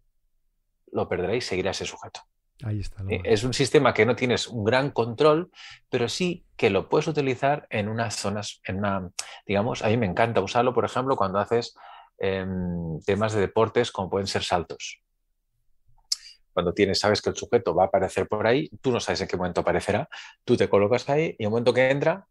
[0.93, 2.21] lo perderá y seguirá ese sujeto.
[2.63, 3.03] Ahí está.
[3.09, 5.51] Eh, es un sistema que no tienes un gran control,
[5.89, 9.11] pero sí que lo puedes utilizar en unas zonas, en una,
[9.47, 11.75] digamos, a mí me encanta usarlo, por ejemplo, cuando haces
[12.19, 15.04] em, temas de deportes como pueden ser saltos
[16.55, 19.29] cuando tienes, sabes que el sujeto va a aparecer por ahí, tú no sabes en
[19.29, 20.09] qué momento aparecerá,
[20.45, 22.27] tú te colocas ahí y en el momento que entra,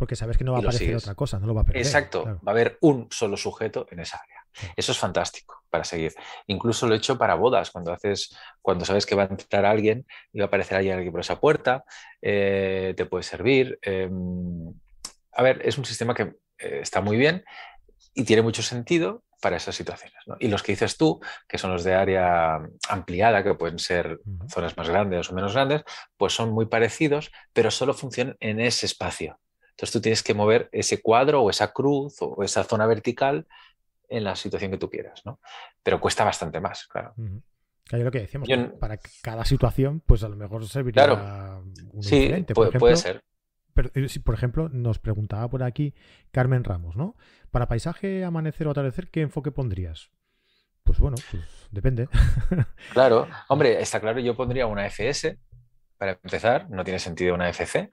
[0.00, 1.82] porque sabes que no va a aparecer otra cosa, no lo va a perder.
[1.82, 4.40] Exacto, va a haber un solo sujeto en esa área.
[4.74, 6.14] Eso es fantástico para seguir.
[6.46, 10.06] Incluso lo he hecho para bodas, cuando haces, cuando sabes que va a entrar alguien
[10.32, 11.84] y va a aparecer alguien por esa puerta,
[12.22, 13.78] eh, te puede servir.
[13.82, 14.72] Em,
[15.32, 16.22] a ver, es un sistema que
[16.58, 17.44] eh, está muy bien
[18.14, 20.18] y tiene mucho sentido para esas situaciones.
[20.38, 24.76] Y los que dices tú, que son los de área ampliada, que pueden ser zonas
[24.76, 25.82] más grandes o menos grandes,
[26.16, 29.40] pues son muy parecidos, pero solo funcionan en ese espacio.
[29.70, 33.46] Entonces tú tienes que mover ese cuadro o esa cruz o esa zona vertical
[34.08, 35.40] en la situación que tú quieras, ¿no?
[35.82, 37.14] Pero cuesta bastante más, claro.
[37.84, 38.48] Claro, lo que decíamos,
[38.78, 41.64] para cada situación, pues a lo mejor serviría claro,
[42.00, 43.24] sí, puede ser.
[43.74, 45.94] Pero, eh, por ejemplo, nos preguntaba por aquí
[46.30, 47.16] Carmen Ramos, ¿no?
[47.50, 50.10] Para paisaje, amanecer o atardecer, ¿qué enfoque pondrías?
[50.84, 52.08] Pues bueno, pues depende.
[52.92, 55.38] Claro, hombre, está claro, yo pondría una FS
[55.96, 57.92] para empezar, no tiene sentido una FC,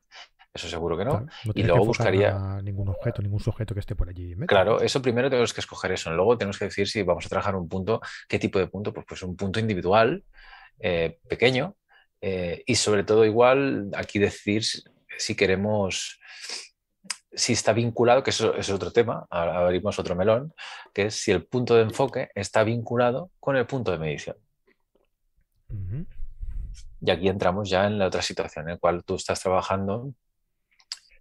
[0.58, 1.28] eso seguro que no.
[1.54, 4.36] y luego buscaría ningún objeto, ningún sujeto que esté por allí.
[4.48, 6.12] Claro, eso primero tenemos que escoger eso.
[6.12, 9.06] Luego tenemos que decir si vamos a trabajar un punto, qué tipo de punto, pues,
[9.08, 10.24] pues un punto individual,
[10.80, 11.76] eh, pequeño,
[12.22, 14.64] eh, y sobre todo igual aquí decir
[15.18, 16.20] si queremos,
[17.32, 20.54] si está vinculado, que eso es otro tema, abrimos otro melón,
[20.94, 24.38] que es si el punto de enfoque está vinculado con el punto de medición.
[27.02, 30.14] Y aquí entramos ya en la otra situación en la cual tú estás trabajando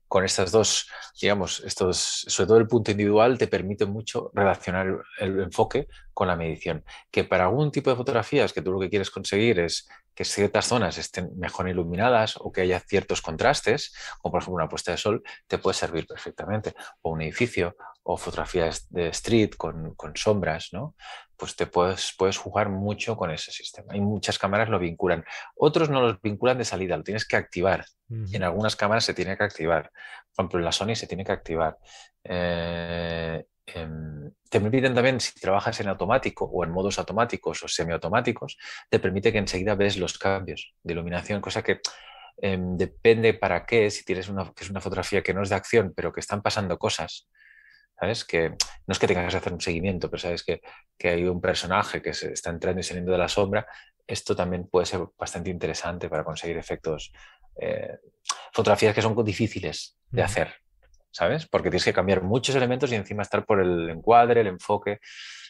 [0.08, 0.88] con estas dos,
[1.20, 4.86] digamos, estos, sobre todo el punto individual, te permite mucho relacionar
[5.18, 6.84] el enfoque con la medición.
[7.10, 10.66] Que para algún tipo de fotografías que tú lo que quieres conseguir es que ciertas
[10.66, 14.96] zonas estén mejor iluminadas o que haya ciertos contrastes, como por ejemplo una puesta de
[14.96, 16.74] sol, te puede servir perfectamente.
[17.02, 20.94] O un edificio, o fotografías de street con, con sombras, ¿no?
[21.36, 23.92] Pues te puedes, puedes jugar mucho con ese sistema.
[23.92, 25.24] Hay muchas cámaras lo vinculan.
[25.54, 27.84] Otros no los vinculan de salida, lo tienes que activar.
[28.08, 29.90] En algunas cámaras se tiene que activar.
[30.34, 31.76] Por ejemplo, en la Sony se tiene que activar.
[32.22, 38.56] Eh, Em, te permiten también, si trabajas en automático o en modos automáticos o semiautomáticos,
[38.88, 41.80] te permite que enseguida ves los cambios de iluminación, cosa que
[42.38, 45.56] em, depende para qué, si tienes una, que es una fotografía que no es de
[45.56, 47.28] acción, pero que están pasando cosas,
[47.98, 48.24] ¿sabes?
[48.24, 50.60] Que no es que tengas que hacer un seguimiento, pero sabes que,
[50.98, 53.66] que hay un personaje que se está entrando y saliendo de la sombra,
[54.06, 57.12] esto también puede ser bastante interesante para conseguir efectos,
[57.60, 57.98] eh,
[58.52, 60.54] fotografías que son difíciles de hacer,
[61.10, 61.46] ¿sabes?
[61.46, 65.00] Porque tienes que cambiar muchos elementos y encima estar por el encuadre, el enfoque.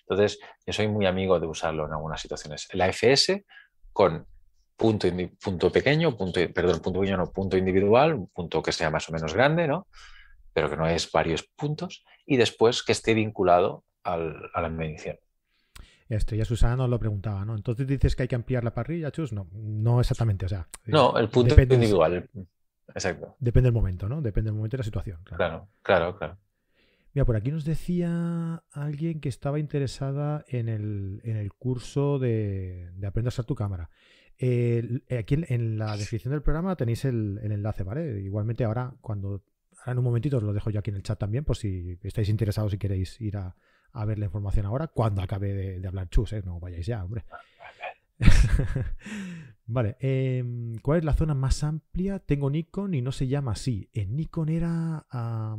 [0.08, 2.68] Entonces, yo soy muy amigo de usarlo en algunas situaciones.
[2.72, 3.44] La FS
[3.92, 4.26] con
[4.76, 5.08] punto,
[5.42, 9.12] punto pequeño, punto, perdón, punto pequeño no, punto individual, un punto que sea más o
[9.12, 9.88] menos grande, ¿no?
[10.56, 15.18] Pero que no es varios puntos, y después que esté vinculado al, a la medición.
[16.08, 17.54] Esto ya Susana nos lo preguntaba, ¿no?
[17.54, 19.34] Entonces dices que hay que ampliar la parrilla, Chus.
[19.34, 20.66] No, no exactamente, o sea.
[20.86, 22.26] No, el punto individual.
[22.88, 23.36] Exacto.
[23.38, 24.22] Depende del momento, ¿no?
[24.22, 25.18] Depende del momento y la situación.
[25.24, 26.38] Claro, claro, claro.
[27.12, 33.28] Mira, por aquí nos decía alguien que estaba interesada en el, curso de, de Aprende
[33.28, 33.90] a usar tu cámara.
[34.38, 38.22] aquí en, la descripción del programa tenéis el, enlace, ¿vale?
[38.22, 39.42] Igualmente ahora, cuando
[39.86, 41.98] ahora en un momentito os lo dejo yo aquí en el chat también, por si
[42.02, 43.54] estáis interesados y queréis ir a,
[44.04, 46.42] ver la información ahora, cuando acabe de, de hablar Chus, ¿eh?
[46.44, 47.24] No vayáis ya, hombre.
[49.66, 52.18] vale, em, ¿cuál es la zona más amplia?
[52.18, 53.88] Tengo Nikon y no se llama así.
[53.92, 55.06] En Nikon era...
[55.10, 55.56] Ah,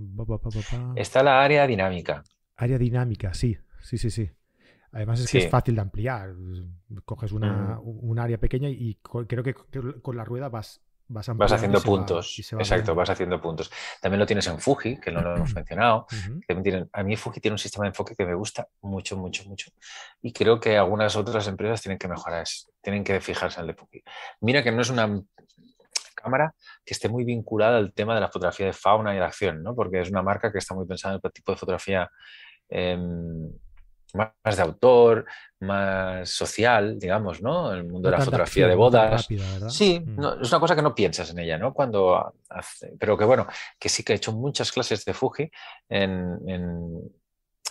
[0.96, 2.24] Está la área dinámica.
[2.58, 4.30] Área dinámica, sí, sí, sí, sí.
[4.92, 6.36] Además es que es fácil de ampliar.
[7.06, 12.38] Coges una, un área pequeña y creo que con la rueda vas Vas, haciendo puntos.
[12.60, 13.72] Exacto, vas haciendo puntos.
[14.02, 16.06] También lo tienes en Fuji, que no lo hemos mencionado.
[16.92, 19.72] a mí Fuji tiene un sistema de enfoque que me gusta mucho, mucho, mucho.
[20.22, 23.68] Y creo que algunas otras empresas tienen que mejorar eso, tienen que fijarse en el
[23.68, 24.04] de Fuji.
[24.42, 25.22] Mira que no es una
[26.14, 29.64] cámara que esté muy vinculada al tema de la fotografía de fauna y de acción,
[29.64, 29.76] ¿no?
[29.76, 32.10] porque es una marca que está muy pensada en el tipo de fotografía
[32.70, 33.50] em,
[34.14, 35.26] más de autor,
[35.60, 37.74] más social, digamos, ¿no?
[37.74, 39.28] El mundo de la fotografía de bodas.
[39.70, 40.42] sí, mm.
[40.42, 41.74] es una cosa que no piensas en ella, ¿no?
[41.74, 43.48] Cuando hace, pero que bueno,
[43.80, 45.50] que sí que he hecho muchas clases de Fuji
[45.90, 47.02] en, en,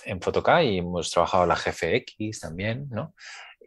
[0.05, 0.21] en
[0.65, 3.15] y hemos trabajado la GFX también, ¿no?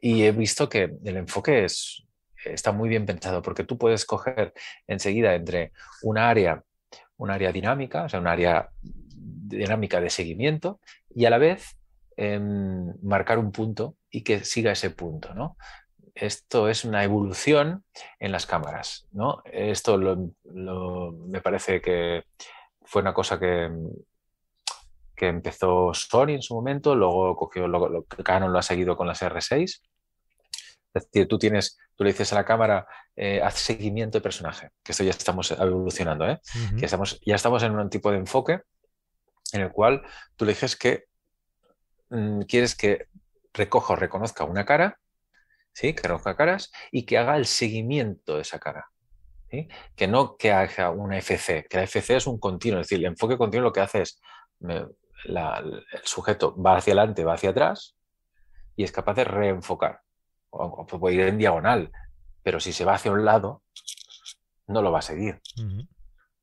[0.02, 2.06] Y he visto que el enfoque es,
[2.46, 4.54] está muy bien pensado porque tú puedes coger
[4.88, 5.72] enseguida entre
[6.04, 6.64] un área,
[7.18, 10.80] un área dinámica, o sea, un área dinámica de seguimiento
[11.14, 11.79] y a la vez
[13.02, 15.34] Marcar un punto y que siga ese punto.
[15.34, 15.58] ¿no?
[16.14, 17.86] Esto es una evolución
[18.20, 19.08] en las cámaras.
[19.12, 19.42] ¿no?
[19.46, 19.98] Esto
[20.44, 22.24] me parece que
[22.84, 23.70] fue una cosa que,
[25.16, 29.22] que empezó Sony en su momento, luego cogió lo, Canon lo ha seguido con las
[29.22, 29.82] R6.
[30.92, 34.70] Es decir, tú tienes, tú le dices a la cámara, eh, haz seguimiento de personaje,
[34.82, 36.40] que esto ya estamos evolucionando, ¿eh?
[36.82, 38.62] estamos, ya estamos en un tipo de enfoque
[39.54, 40.02] en el cual
[40.36, 41.09] tú le dices que
[42.48, 43.08] quieres que
[43.54, 45.00] recoja o reconozca una cara,
[45.74, 45.94] ¿sí?
[45.94, 48.88] que reconozca caras y que haga el seguimiento de esa cara.
[49.96, 53.12] Que no que haga una FC, que la FC es un continuo, es decir, el
[53.12, 54.22] enfoque continuo lo que hace es
[55.26, 57.96] el sujeto va hacia adelante, va hacia atrás
[58.76, 60.02] y es capaz de reenfocar.
[60.52, 61.92] O, puede ir en diagonal,
[62.42, 63.64] pero si se va hacia un lado,
[64.68, 65.42] no lo va a seguir.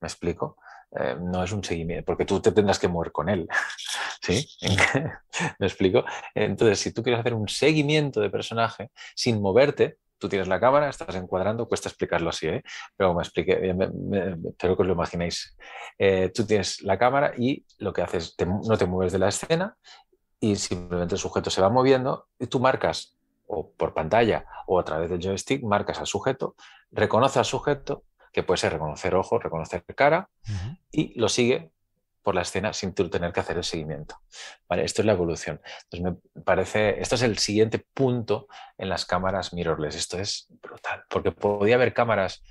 [0.01, 0.57] ¿Me explico?
[0.93, 3.49] Eh, no es un seguimiento, porque tú te tendrás que mover con él.
[4.23, 4.49] ¿Sí?
[5.59, 6.05] ¿Me explico?
[6.35, 10.89] Entonces, si tú quieres hacer un seguimiento de personaje sin moverte, tú tienes la cámara,
[10.89, 12.63] estás encuadrando, cuesta explicarlo así, ¿eh?
[12.97, 15.57] pero me explique, espero que os lo imaginéis.
[15.99, 19.77] Eh, tú tienes la cámara y lo que haces, no te mueves de la escena
[20.41, 24.85] y simplemente el sujeto se va moviendo y tú marcas o por pantalla o a
[24.85, 26.57] través del joystick, marcas al sujeto,
[26.91, 30.29] reconoce al sujeto que puede ser reconocer ojos, reconocer cara,
[30.93, 31.71] y lo sigue
[32.27, 34.17] por la escena sin tener que hacer el seguimiento.
[34.69, 35.61] Vale, esto es la evolución.
[35.85, 39.95] Entonces me parece, esto es el siguiente punto en las cámaras mirrorless.
[39.95, 42.43] Esto es brutal, porque podía haber cámaras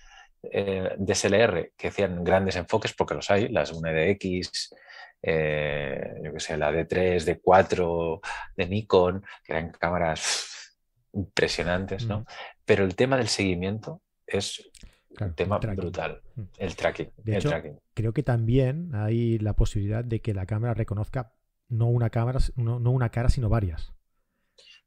[0.44, 4.74] eh, de SLR que hacían grandes enfoques, porque los hay, las 1DX,
[5.22, 8.22] eh, yo que sé, la D3, D4,
[8.56, 10.78] de Nikon, que eran cámaras
[11.12, 12.26] impresionantes, ¿no?
[12.64, 14.72] Pero el tema del seguimiento es
[15.20, 16.22] un tema brutal.
[16.36, 16.41] Mm.
[16.57, 17.09] El tracking.
[17.24, 17.51] De hecho,
[17.93, 21.34] creo que también hay la posibilidad de que la cámara reconozca
[21.68, 23.93] no una cámara, no, una cara, sino varias.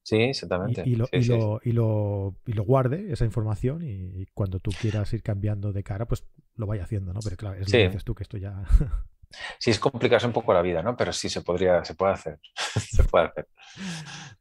[0.02, 0.82] Sí, exactamente.
[0.86, 6.06] Y, lo, y, lo, guarde, esa información, y, cuando tú quieras ir cambiando de cara,
[6.06, 6.24] pues
[6.54, 7.20] lo vaya haciendo, ¿no?
[7.22, 8.62] Pero claro, es lo que dices tú, que esto ya...
[9.58, 10.96] Sí, es complicarse un poco la vida, ¿no?
[10.96, 12.40] Pero sí se podría, se puede hacer.
[12.80, 13.48] se puede hacer.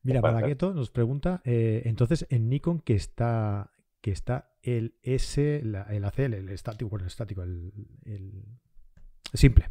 [0.01, 3.71] Mira, Malagueto nos pregunta, eh, entonces en Nikon que está,
[4.01, 7.71] que está el S, el ACL, el estático, bueno, el estático, el,
[9.33, 9.69] simple,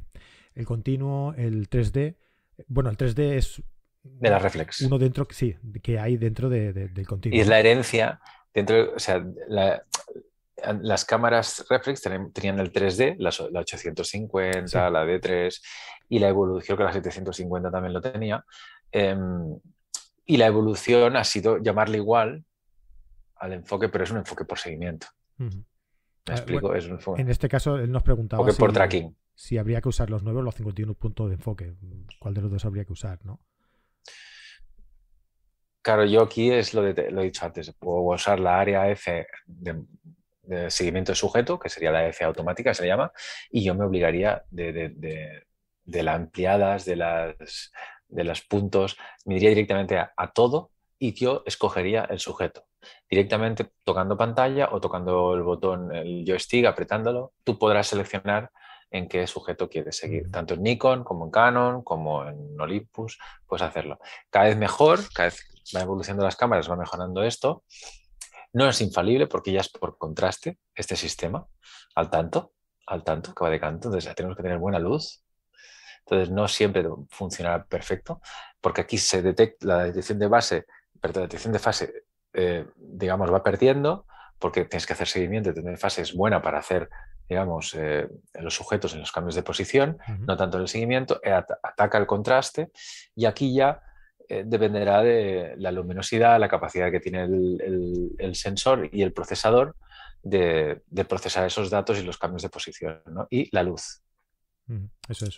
[0.54, 2.16] el continuo, el 3D.
[2.68, 3.62] Bueno, el 3D es
[4.02, 4.82] de la reflex.
[4.82, 7.36] Uno dentro, sí, que hay dentro del continuo.
[7.36, 8.20] Y es la herencia
[8.54, 9.24] dentro, o sea,
[10.80, 12.02] las cámaras reflex
[12.32, 15.60] tenían el 3D, la, 850, la D3
[16.08, 18.44] y la evolución, que la 750 también lo tenía.
[18.92, 19.58] Em,
[20.24, 22.44] y la evolución ha sido llamarle igual
[23.36, 25.06] al enfoque, pero es un enfoque por seguimiento.
[25.38, 25.48] ¿Me
[26.28, 26.74] ah, explico?
[26.74, 27.22] es un enfoque.
[27.22, 29.16] En este caso, él nos preguntaba si, por tracking.
[29.34, 31.74] si habría que usar los nuevos o los 51 puntos de enfoque.
[32.18, 33.24] ¿Cuál de los dos habría que usar?
[33.24, 33.40] ¿no?
[35.82, 39.26] Claro, yo aquí es lo, de, lo he dicho antes, puedo usar la área F
[39.46, 43.12] de, seguimiento de sujeto, que sería la F automática, se llama,
[43.50, 45.44] y yo me obligaría de,
[45.86, 47.72] de las ampliadas, de las,
[48.08, 52.64] de los puntos, me iría directamente a, todo y yo escogería el sujeto.
[53.08, 58.50] Directamente tocando pantalla o tocando el botón, el joystick, apretándolo, tú podrás seleccionar
[58.90, 63.62] en qué sujeto quieres seguir, tanto en Nikon como en Canon, como en Olympus, puedes
[63.62, 63.98] hacerlo.
[64.30, 65.44] Cada vez mejor, cada vez
[65.74, 67.64] va evolucionando las cámaras, va mejorando esto.
[68.52, 71.46] No es infalible porque ya es por contraste este sistema,
[71.94, 72.52] al tanto,
[72.86, 75.24] al tanto, que va de canto, entonces tenemos que tener buena luz,
[76.06, 78.20] entonces no siempre funcionará perfecto,
[78.60, 80.66] porque aquí se detecta la detección de base,
[81.00, 84.06] perdón, la detección de fase, eh, digamos, va perdiendo,
[84.38, 86.88] porque tienes que hacer seguimiento, detección de fase es buena para hacer,
[87.28, 91.32] digamos, eh, los sujetos en los cambios de posición, no tanto en el seguimiento, eh,
[91.32, 92.70] ataca el contraste
[93.14, 93.82] y aquí ya
[94.28, 99.76] dependerá de la luminosidad, la capacidad que tiene el, sensor y el procesador
[100.20, 104.02] de, procesar esos datos y los cambios de posición y la luz.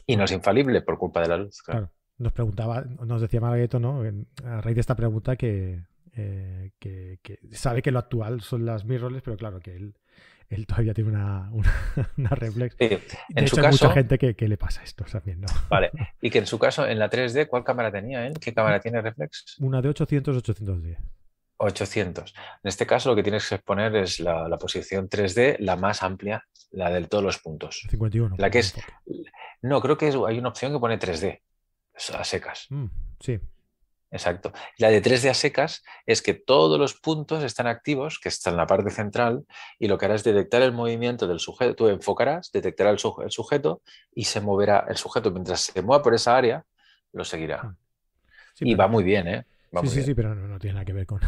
[0.06, 1.60] Y no es infalible por culpa de la luz.
[1.60, 1.90] Claro.
[2.18, 4.02] Nos preguntaba, nos decía Margueto, ¿no?
[4.44, 5.84] A raíz de esta pregunta que,
[6.16, 7.20] eh, que,
[7.52, 9.94] sabe que lo actual son las mirrorless, pero claro que él,
[10.48, 11.50] él todavía tiene una,
[12.16, 12.74] una, reflex.
[12.80, 15.48] En su caso, hay mucha gente que, le pasa esto también, ¿no?
[15.68, 15.90] Vale.
[16.20, 18.34] Y que en su caso, en la 3D, ¿cuál cámara tenía él?
[18.40, 19.56] ¿Qué cámara tiene reflex?
[19.60, 20.96] Una de 800-810.
[21.58, 22.34] 800.
[22.62, 26.44] En este caso lo que tienes que exponer es la, posición 3D, la más amplia,
[26.70, 27.86] la de todos los puntos.
[27.90, 28.36] 51.
[28.38, 28.74] La que es...
[29.62, 31.40] No, creo que hay una opción que pone 3D,
[32.14, 32.66] a secas.
[32.70, 32.86] Mm,
[33.20, 33.38] sí.
[34.10, 34.52] Exacto.
[34.78, 38.58] La de 3D a secas es que todos los puntos están activos, que están en
[38.58, 39.44] la parte central,
[39.78, 41.74] y lo que hará es detectar el movimiento del sujeto.
[41.74, 43.82] Tú enfocarás, detectará el, sujeto
[44.14, 45.30] y se moverá el sujeto.
[45.30, 46.64] Mientras se mueva por esa área,
[47.12, 47.60] lo seguirá.
[47.62, 47.76] Ah.
[48.60, 49.46] y va muy bien, ¿eh?
[49.82, 51.20] sí, sí, sí, pero no, tiene nada que ver con,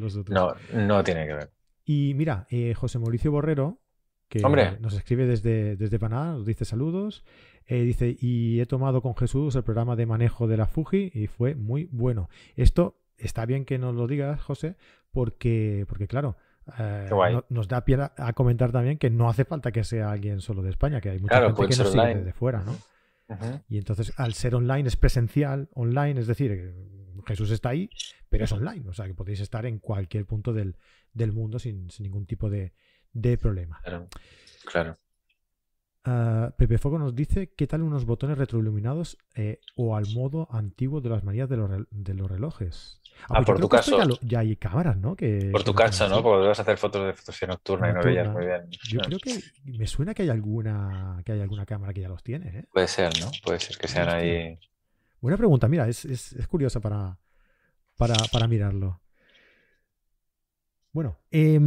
[0.00, 0.34] los otros.
[0.34, 1.50] No, no tiene que ver.
[1.84, 3.80] Y mira, eh, José Mauricio Borrero,
[4.28, 4.40] que
[4.80, 7.24] nos escribe desde, desde Panamá, nos dice saludos.
[7.70, 11.28] Eh, dice, y he tomado con Jesús el programa de manejo de la Fuji y
[11.28, 12.28] fue muy bueno.
[12.56, 14.74] Esto está bien que nos lo digas, José,
[15.12, 16.36] porque, porque claro,
[16.80, 17.08] eh,
[17.48, 20.70] nos da pie a, comentar también que no hace falta que sea alguien solo de
[20.70, 22.76] España, que hay mucha gente que nos sigue desde fuera, ¿no?
[23.68, 26.74] Y entonces, al ser online, es presencial, online, es decir,
[27.24, 27.88] Jesús está ahí,
[28.28, 30.74] pero es online, o sea que podéis estar en cualquier punto del,
[31.32, 32.72] mundo sin, ningún tipo de,
[33.40, 33.80] problema.
[33.84, 34.08] Claro,
[34.64, 34.98] claro.
[36.04, 41.02] Ah, Pepe Foco nos dice qué tal unos botones retroiluminados eh, o al modo antiguo
[41.02, 43.00] de las manías de los, de los relojes.
[43.24, 43.98] Ah, pues por tu caso.
[44.22, 45.14] Ya, hay cámaras, ¿no?
[45.14, 46.22] Que, por tu caso, ¿no?
[46.22, 48.70] Porque vas a hacer fotos de fotografía nocturna, y no veías muy bien.
[48.88, 52.22] Yo creo que me suena que hay alguna que hay alguna cámara que ya los
[52.22, 52.60] tiene.
[52.60, 52.64] ¿eh?
[52.72, 53.30] Puede ser, ¿no?
[53.44, 54.58] Puede ser que sean ahí.
[55.20, 57.18] Buena pregunta, mira, es, es, es curiosa para,
[57.98, 59.02] para, para, mirarlo.
[60.92, 61.60] Bueno, eh,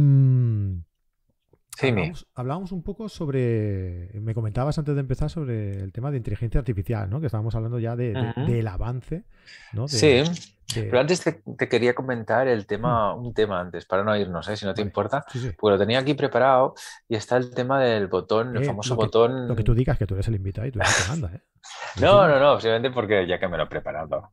[1.76, 1.92] Sí,
[2.34, 4.10] hablábamos, un poco sobre.
[4.14, 7.20] Me comentabas antes de empezar sobre el tema de inteligencia artificial, ¿no?
[7.20, 9.24] Que estábamos hablando ya de, del avance.
[9.72, 9.88] ¿no?
[9.88, 10.22] sí.
[10.72, 13.26] Pero antes te, quería comentar el tema, mm.
[13.26, 14.56] un tema antes, para no irnos, ¿eh?
[14.56, 15.24] si no te importa.
[15.58, 16.74] Porque lo tenía aquí preparado
[17.08, 19.48] y está el tema del botón, el eh, famoso botón.
[19.48, 21.36] Lo que tú digas que tú eres el invitado y tú eres el que manda,
[21.36, 21.40] ¿eh?
[22.00, 24.30] no, no, no, simplemente porque ya que me lo he preparado.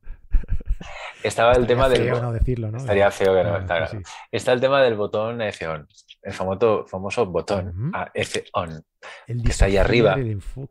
[1.23, 2.09] Estaba el tema del.
[2.09, 2.77] no decirlo, ¿no?
[2.77, 3.55] Estaría feo que no.
[3.69, 3.87] Ah,
[4.31, 5.87] está, el tema del botón F-on,
[6.21, 8.85] el famoso, famoso botón F-on,
[9.27, 10.17] que está ahí arriba.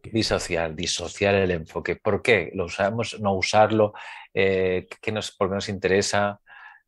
[0.03, 1.97] Disociar, disociar el enfoque.
[1.97, 2.51] ¿Por qué?
[2.55, 3.19] ¿Lo usamos?
[3.21, 3.93] ¿No usarlo?
[4.33, 6.41] Eh, ¿qué nos, ¿Por qué nos interesa?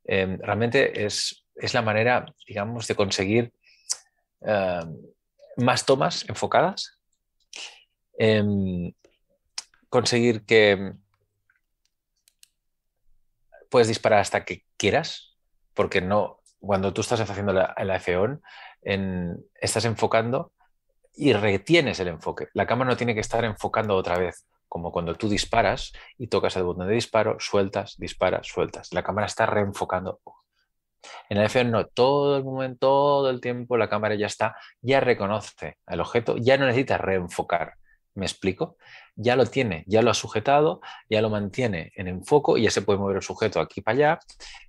[0.05, 3.53] Em, realmente es, es la manera, digamos, de conseguir
[5.57, 6.99] más tomas enfocadas,
[8.19, 8.93] em,
[9.89, 10.95] conseguir que
[13.71, 15.37] puedes disparar hasta que quieras,
[15.75, 18.41] porque no, cuando tú estás haciendo la, el F-on,
[19.61, 20.53] estás enfocando
[21.15, 22.49] y retienes el enfoque.
[22.55, 26.57] La cámara no tiene que estar enfocando otra vez, como cuando tú disparas y tocas
[26.57, 28.93] el botón de disparo, sueltas, disparas, sueltas.
[28.93, 30.21] La cámara está reenfocando.
[31.29, 35.01] En el F no, todo el momento, todo el tiempo la cámara ya está, ya
[35.01, 37.75] reconoce el objeto, ya no necesita reenfocar.
[38.15, 38.77] ¿Me explico?
[39.15, 42.83] Ya lo tiene, ya lo ha sujetado, ya lo mantiene en enfoco y ya se
[42.83, 44.19] puede mover el sujeto aquí para allá,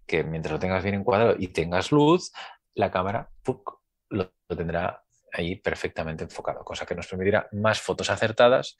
[0.05, 2.31] que mientras lo tengas bien encuadrado y tengas luz,
[2.73, 3.29] la cámara
[4.09, 8.77] lo, tendrá ahí perfectamente enfocado, cosa que nos permitirá más fotos acertadas,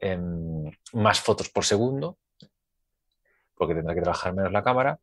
[0.00, 2.18] em, más fotos por segundo,
[3.54, 5.00] porque tendrá que trabajar menos la cámara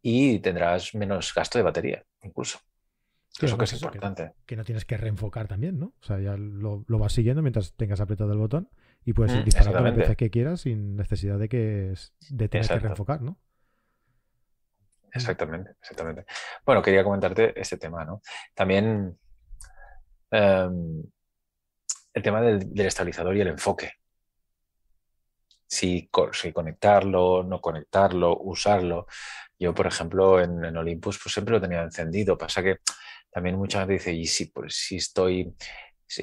[0.00, 2.60] y tendrás menos gasto de batería, incluso.
[3.46, 4.32] Eso que es importante.
[4.46, 5.94] Que, no tienes que reenfocar también, ¿no?
[6.00, 8.68] O sea, ya lo, vas siguiendo mientras tengas apretado el botón
[9.04, 11.94] y puedes ir mm, disparando las veces que quieras sin necesidad de que
[12.30, 13.38] de tener que reenfocar, ¿no?
[15.12, 16.26] Exactamente, exactamente.
[16.64, 18.22] Bueno, quería comentarte este tema, ¿no?
[18.54, 19.18] También
[20.30, 21.02] em,
[22.12, 23.92] el tema del, estabilizador y el enfoque.
[25.66, 29.06] Si, si, conectarlo, no conectarlo, usarlo.
[29.58, 32.38] Yo, por ejemplo, en, Olympus pues siempre lo tenía encendido.
[32.38, 32.78] Pasa que
[33.30, 35.54] también mucha gente dice, ¿y si, pues, si estoy...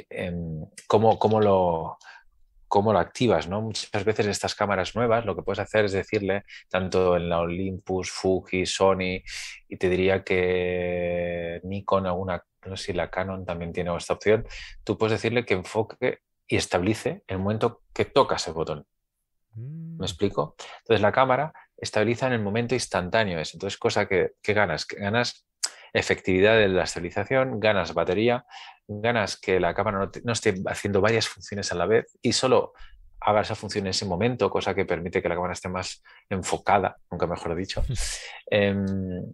[0.09, 1.97] Em, ¿cómo, cómo, lo,
[2.67, 3.47] ¿Cómo lo activas?
[3.47, 3.61] ¿no?
[3.61, 8.09] Muchas veces estas cámaras nuevas lo que puedes hacer es decirle, tanto en la Olympus,
[8.09, 9.21] Fuji, Sony,
[9.69, 14.45] y te diría que Nikon, alguna, no sé si la Canon también tiene esta opción,
[14.83, 18.85] tú puedes decirle que enfoque y estabilice el momento que tocas el botón.
[19.55, 20.03] ¿Me mm.
[20.03, 20.55] explico?
[20.79, 23.39] Entonces la cámara estabiliza en el momento instantáneo.
[23.39, 23.55] Eso.
[23.55, 25.44] Entonces, cosa que, ganas, que ganas
[25.97, 28.45] efectividad de la estabilización, ganas batería,
[28.87, 32.73] ganas que la cámara no, esté haciendo varias funciones a la vez y solo
[33.19, 36.97] haga esa función en ese momento, cosa que permite que la cámara esté más enfocada,
[37.09, 37.83] nunca mejor dicho.
[38.47, 39.33] Em,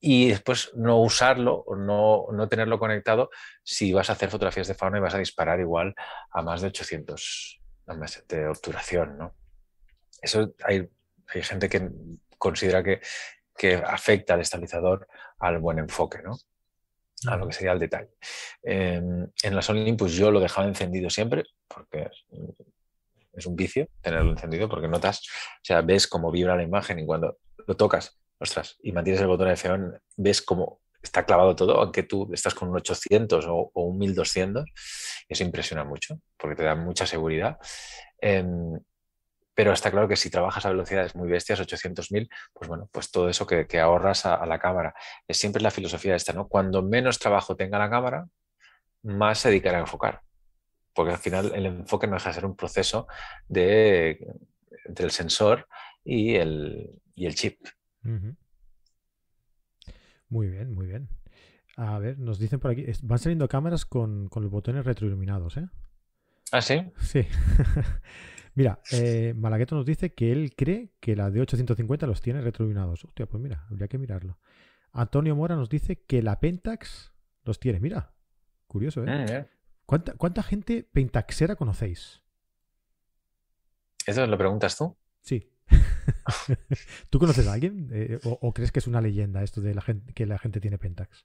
[0.00, 3.30] y después no usarlo o no, no, tenerlo conectado
[3.62, 5.94] si vas a hacer fotografías de fauna y vas a disparar igual
[6.30, 7.60] a más de 800
[8.28, 9.18] de obturación.
[9.18, 9.34] ¿no?
[10.22, 10.88] Eso hay
[11.34, 11.90] hay gente que
[12.38, 13.00] considera que,
[13.86, 15.06] afecta al estabilizador
[15.38, 16.36] al buen enfoque, ¿no?
[17.26, 18.10] a lo que sería el detalle.
[18.62, 22.08] en la Olympus yo lo dejaba encendido siempre porque
[23.32, 27.06] es un vicio tenerlo encendido porque notas, o sea, ves cómo vibra la imagen y
[27.06, 29.68] cuando lo tocas, ostras, y mantienes el botón de F
[30.16, 34.64] ves cómo está clavado todo, aunque tú estás con un 800 o, un 1200,
[35.28, 37.58] eso impresiona mucho porque te da mucha seguridad.
[38.20, 38.78] Em,
[39.60, 43.28] pero está claro que si trabajas a velocidades muy bestias, 800.000, pues bueno, pues todo
[43.28, 44.94] eso que, ahorras a, la cámara.
[45.28, 46.48] Es siempre la filosofía esta, ¿no?
[46.48, 48.26] Cuando menos trabajo tenga la cámara,
[49.02, 50.22] más se dedicará a enfocar.
[50.94, 53.06] Porque al final el enfoque no deja de ser un proceso
[53.48, 54.26] de,
[54.86, 55.68] entre el sensor
[56.04, 57.60] y el, el chip.
[60.30, 61.10] Muy bien, muy bien.
[61.76, 65.68] A ver, nos dicen por aquí, van saliendo cámaras con, con los botones retroiluminados, ¿eh?
[66.50, 66.82] ¿Ah, sí?
[67.02, 67.26] Sí.
[68.60, 73.02] Mira, eh, Malagueto nos dice que él cree que la de 850 los tiene retroiluminados.
[73.06, 74.36] Hostia, pues mira, habría que mirarlo.
[74.92, 77.10] Antonio Mora nos dice que la Pentax
[77.44, 77.80] los tiene.
[77.80, 78.12] Mira,
[78.66, 79.46] curioso, ¿eh?
[79.88, 82.22] Mm, ¿Cuánta, gente pentaxera conocéis?
[84.04, 84.94] ¿Eso lo preguntas tú?
[85.22, 85.50] Sí.
[87.08, 87.88] ¿Tú conoces a alguien?
[87.94, 90.76] Eh, o, crees que es una leyenda esto de la gente, que la gente tiene
[90.76, 91.24] Pentax?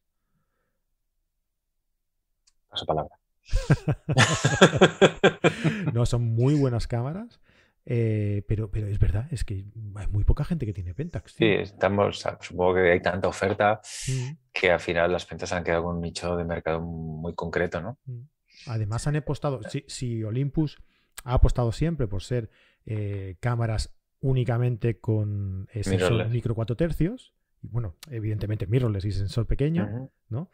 [2.69, 3.19] Paso palabra.
[5.93, 7.39] no, son muy buenas cámaras.
[7.87, 9.65] Eh, pero, pero es verdad, es que
[9.95, 11.33] hay muy poca gente que tiene Pentax.
[11.33, 14.29] Sí, estamos, supongo que hay tanta oferta mm.
[14.51, 17.99] que al final las Pentax han quedado con un nicho de mercado muy concreto, ¿no?
[18.05, 18.21] Mm.
[18.67, 20.81] Además han apostado, si, Olympus
[21.23, 22.49] ha apostado siempre por ser
[22.87, 30.49] eh, cámaras únicamente con sensor micro 4 tercios, bueno, evidentemente mirrorless y sensor pequeño, ¿no?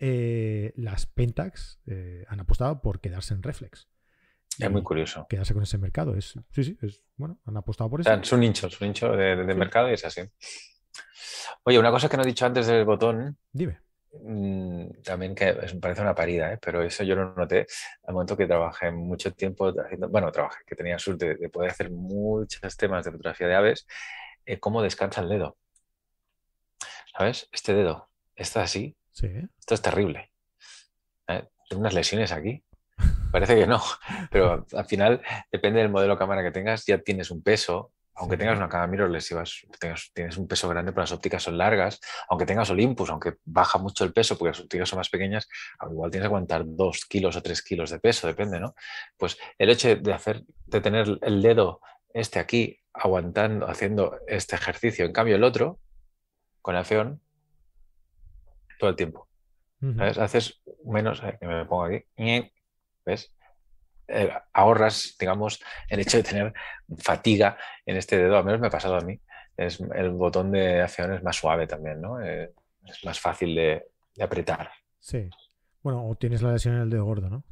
[0.00, 3.88] Eh, las Pentax eh, han apostado por quedarse en reflex.
[4.58, 5.26] Es muy curioso.
[5.28, 6.16] Quedarse con ese mercado.
[6.16, 8.12] Es, sí, sí, es, bueno, han apostado por eso.
[8.12, 10.22] es un nicho, es un nicho de, mercado y es así.
[11.64, 13.36] Oye, una cosa que no he dicho antes del botón.
[13.52, 13.80] Dime.
[14.12, 16.58] Mm, también que me parece una parida, ¿eh?
[16.60, 17.66] pero eso yo lo noté
[18.04, 21.90] al momento que trabajé mucho tiempo haciendo, bueno, trabajé, que tenía suerte de, poder hacer
[21.90, 23.86] muchos temas de fotografía de aves,
[24.60, 25.56] cómo descansa el dedo.
[27.16, 27.48] ¿Sabes?
[27.52, 30.30] Este dedo está así esto es terrible.
[31.28, 31.44] ¿Eh?
[31.68, 32.64] Tengo unas lesiones aquí.
[33.30, 33.80] Parece que no,
[34.30, 38.36] pero al final depende del modelo de cámara que tengas, ya tienes un peso aunque
[38.36, 39.64] tengas una cámara mirrorless vas,
[40.12, 44.04] tienes un peso grande, pero las ópticas son largas, aunque tengas Olympus, aunque baja mucho
[44.04, 45.48] el peso porque las ópticas son más pequeñas,
[45.88, 48.74] igual tienes que aguantar dos kilos o tres kilos de peso, depende, ¿no?
[49.16, 51.80] Pues el hecho de hacer, de tener el dedo
[52.12, 55.78] este aquí aguantando, haciendo este ejercicio, en cambio el otro,
[56.60, 57.22] con el feón,
[58.78, 59.28] todo el tiempo.
[60.00, 62.04] Haces menos, eh, me pongo aquí,
[63.04, 63.32] ¿ves?
[64.08, 66.54] Eh, ahorras, digamos, el hecho de tener
[66.98, 69.20] fatiga en este dedo, al menos me ha pasado a mí.
[69.56, 72.20] Es, el botón de acción es más suave también, ¿no?
[72.20, 72.52] Eh,
[72.84, 73.86] es más fácil de,
[74.20, 74.70] apretar.
[74.98, 75.28] Sí.
[75.82, 77.44] Bueno, o tienes la lesión en el dedo gordo, ¿no?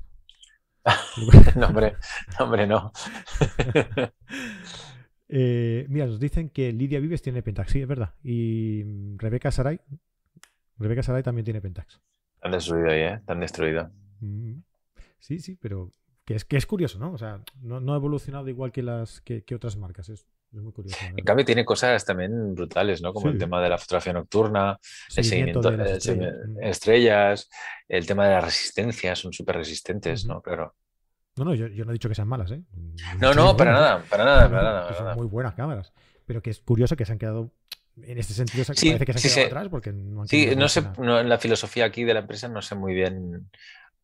[1.57, 1.97] no, hombre,
[2.39, 2.93] no, hombre, no.
[5.29, 8.15] Eh, mira, nos dicen que Lidia Vives tiene Pentax, sí, es verdad.
[8.23, 9.81] Y Rebeca Saray,
[10.79, 12.01] Rebeca Saray también tiene Pentax.
[12.43, 13.15] Han destruido ahí, ¿eh?
[13.15, 13.91] Están destruido.
[14.21, 14.61] Mm.
[15.19, 15.91] Sí, sí, pero
[16.25, 17.13] que es, que es curioso, ¿no?
[17.13, 20.09] O sea, no, ha evolucionado igual que las que, otras marcas.
[20.09, 20.97] Es, muy curioso.
[21.15, 23.13] En cambio, tiene cosas también brutales, ¿no?
[23.13, 24.79] Como el tema de la fotografía nocturna,
[25.15, 26.09] el seguimiento de las
[26.63, 27.49] estrellas.
[27.89, 30.41] el tema de la resistencia, son súper resistentes, ¿no?
[30.41, 30.75] Claro.
[31.37, 32.63] No, no, yo, no he dicho que sean malas, ¿eh?
[33.21, 34.95] No, no, para nada, para nada, para nada.
[34.95, 35.93] Son muy buenas cámaras.
[36.25, 37.53] Pero que es curioso que se han quedado
[38.03, 40.85] en este sentido parece que se han quedado atrás porque no han Sí, no sé,
[40.99, 43.49] en la filosofía aquí de la empresa no sé muy bien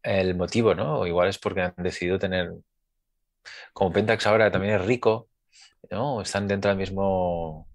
[0.02, 1.00] el motivo, ¿no?
[1.00, 2.52] O igual es porque han decidido tener,
[3.72, 5.28] como Pentax ahora también es rico,
[5.90, 6.22] ¿no?
[6.22, 7.68] Están dentro del mismo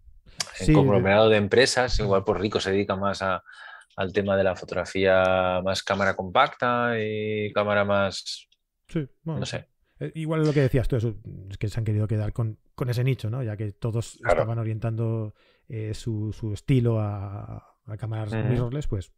[0.74, 5.84] conglomerado de empresas, igual por rico se dedica más al tema de la fotografía más
[5.84, 8.48] cámara compacta y cámara más...
[8.88, 9.68] Sí, no sé.
[10.00, 12.58] Eh, igual lo que decías tú, es que se han querido quedar con,
[12.88, 13.44] ese nicho, ¿no?
[13.44, 15.34] Ya que todos estaban orientando
[15.68, 19.14] eh, su, estilo a, cámaras mirrorless, pues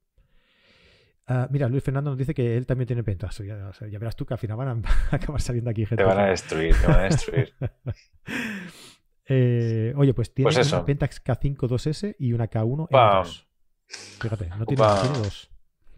[1.32, 3.38] Ah, mira, Luis Fernando nos dice que él también tiene pentas.
[3.38, 6.04] Ya, verás tú que al final van a acabar saliendo aquí gente.
[6.04, 7.54] Te van a destruir, te van a destruir.
[9.32, 13.45] Eh, oye, pues tiene pues una Pentax K5 2S y una K1 M2.
[14.20, 15.52] Fíjate, no tiene, tiene dos.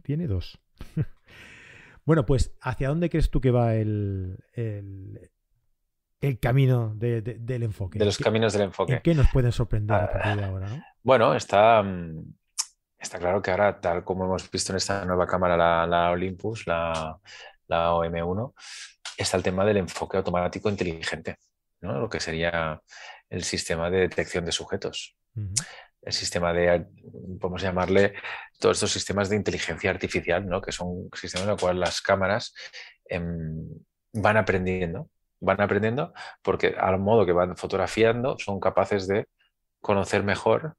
[0.03, 0.59] Tiene dos.
[2.05, 5.31] bueno, pues ¿hacia dónde crees tú que va el, el,
[6.39, 7.99] camino del enfoque?
[7.99, 8.93] De los caminos del enfoque.
[8.93, 10.69] ¿En qué nos pueden sorprender a partir de ahora?
[10.69, 10.83] ¿no?
[11.03, 12.23] Bueno, está mm,
[13.01, 15.57] Está claro que ahora, tal como hemos visto en esta nueva cámara,
[15.87, 17.19] la, Olympus, la,
[17.67, 18.53] OM1,
[19.17, 21.37] está el tema del enfoque automático inteligente,
[21.81, 21.99] ¿no?
[21.99, 22.79] lo que sería
[23.27, 25.17] el sistema de detección de sujetos.
[26.03, 26.85] El sistema de,
[27.39, 28.13] podemos llamarle,
[28.59, 30.61] todos estos sistemas de inteligencia artificial, ¿no?
[30.61, 32.53] que son sistemas en los cuales las cámaras
[33.05, 33.67] em,
[34.13, 35.09] van aprendiendo,
[35.41, 39.27] van aprendiendo porque al modo que van fotografiando son capaces de
[39.81, 40.75] conocer mejor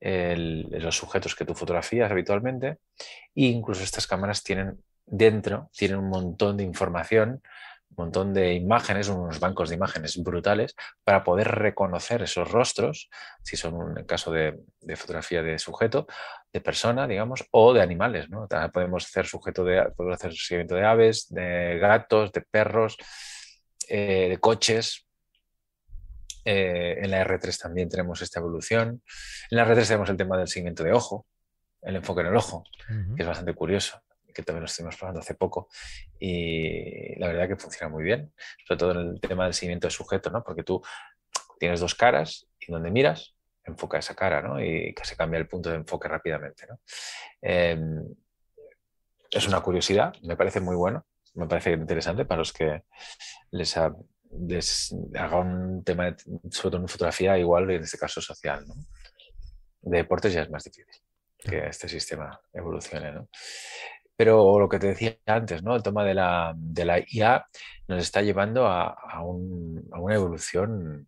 [0.00, 2.78] los sujetos que tú fotografías habitualmente
[3.34, 7.42] e incluso estas cámaras tienen dentro, tienen un montón de información,
[7.90, 13.08] un montón de imágenes, unos bancos de imágenes brutales para poder reconocer esos rostros,
[13.42, 14.58] si son un caso de,
[14.96, 16.06] fotografía de sujeto,
[16.52, 18.28] de persona, digamos, o de animales.
[18.28, 18.46] ¿no?
[18.72, 22.96] podemos hacer sujeto de, podemos hacer seguimiento de aves, de gatos, de perros,
[23.88, 25.06] eh, de coches,
[26.44, 29.02] eh, en la R3 también tenemos esta evolución.
[29.50, 31.26] En la R3 tenemos el tema del seguimiento de ojo,
[31.82, 32.64] el enfoque en el ojo,
[33.16, 35.68] que es bastante curioso, que también lo estuvimos probando hace poco.
[36.18, 38.32] Y la verdad que funciona muy bien,
[38.66, 40.42] sobre todo en el tema del seguimiento de sujeto, ¿no?
[40.42, 40.82] porque tú
[41.58, 44.62] tienes dos caras y donde miras, enfoca esa cara ¿no?
[44.62, 46.66] y que se cambia el punto de enfoque rápidamente.
[46.68, 46.80] ¿no?
[47.40, 48.04] Em,
[49.30, 52.84] es una curiosidad, me parece muy bueno, me parece interesante para los que
[53.50, 53.94] les ha
[55.16, 56.16] haga un tema,
[56.50, 58.64] sobre todo en fotografía, igual en este caso social.
[58.66, 58.74] ¿no?
[59.82, 61.02] De deportes ya es más difícil
[61.38, 63.12] que este sistema evolucione.
[63.12, 63.28] ¿no?
[64.16, 65.76] Pero lo que te decía antes, ¿no?
[65.76, 67.46] el tema de la, de la IA
[67.88, 71.06] nos está llevando a, a, un, a una evolución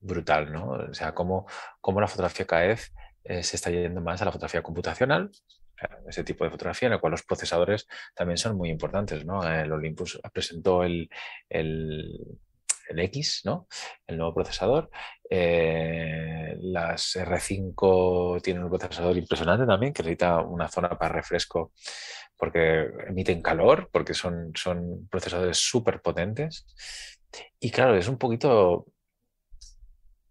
[0.00, 0.52] brutal.
[0.52, 0.70] ¿no?
[0.90, 1.46] O sea, cómo,
[1.80, 2.92] cómo la fotografía cada vez
[3.24, 5.30] eh, se está yendo más a la fotografía computacional,
[6.06, 9.24] ese tipo de fotografía en el cual los procesadores también son muy importantes.
[9.24, 9.42] ¿no?
[9.48, 11.08] El Olympus presentó el,
[11.48, 12.38] el,
[12.88, 13.66] el X, ¿no?
[14.06, 14.90] el nuevo procesador.
[15.28, 21.72] Eh, las R5 tienen un procesador impresionante también, que necesita una zona para refresco
[22.36, 26.66] porque emiten calor, porque son, son procesadores súper potentes.
[27.58, 28.86] Y claro, es un poquito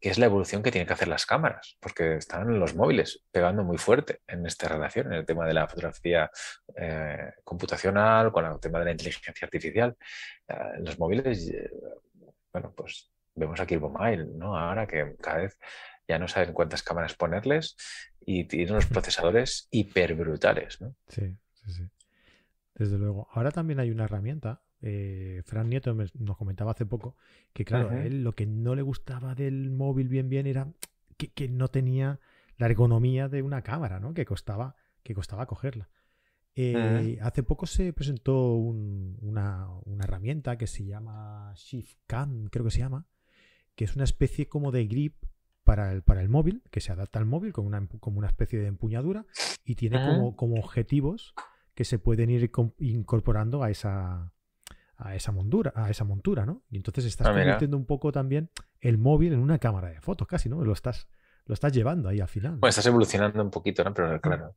[0.04, 3.64] que es la evolución que tienen que hacer las cámaras, porque están los móviles pegando
[3.64, 6.30] muy fuerte en esta relación, en el tema de la fotografía
[6.76, 9.96] eh, computacional, con el tema de la inteligencia artificial.
[10.50, 11.50] Eh, los móviles
[12.54, 14.58] bueno, pues vemos aquí el Bomile, ¿no?
[14.58, 15.58] Ahora que cada vez
[16.08, 17.76] ya no saben cuántas cámaras ponerles
[18.22, 20.96] y tienen unos procesadores hiper brutales, ¿no?
[21.08, 21.90] Sí, sí, sí.
[22.76, 23.28] Desde luego.
[23.32, 27.16] Ahora también hay una herramienta eh, Fran Nieto nos comentaba hace poco
[27.54, 30.74] que, claro, él lo que no le gustaba del móvil bien bien era
[31.18, 32.20] que, no tenía
[32.58, 34.14] la ergonomía de una cámara, ¿no?
[34.14, 35.90] Que costaba, que costaba cogerla.
[36.56, 39.70] Eh, hace poco se presentó una,
[40.02, 43.08] herramienta que se llama Shift Cam, creo que se llama,
[43.76, 45.16] que es una especie como de grip
[45.64, 48.60] para el, para el móvil, que se adapta al móvil como una, como una especie
[48.60, 49.26] de empuñadura
[49.64, 51.34] y tiene como, como objetivos
[51.74, 54.34] que se pueden ir incorporando a esa,
[54.98, 56.64] a esa montura, a esa montura, ¿no?
[56.70, 60.28] Y entonces estás ah, convirtiendo un poco también el móvil en una cámara de fotos,
[60.28, 60.64] casi, ¿no?
[60.64, 61.08] Lo estás,
[61.46, 62.58] lo estás llevando ahí al final.
[62.58, 63.94] Bueno, estás evolucionando un poquito, ¿no?
[63.94, 64.56] Pero claro,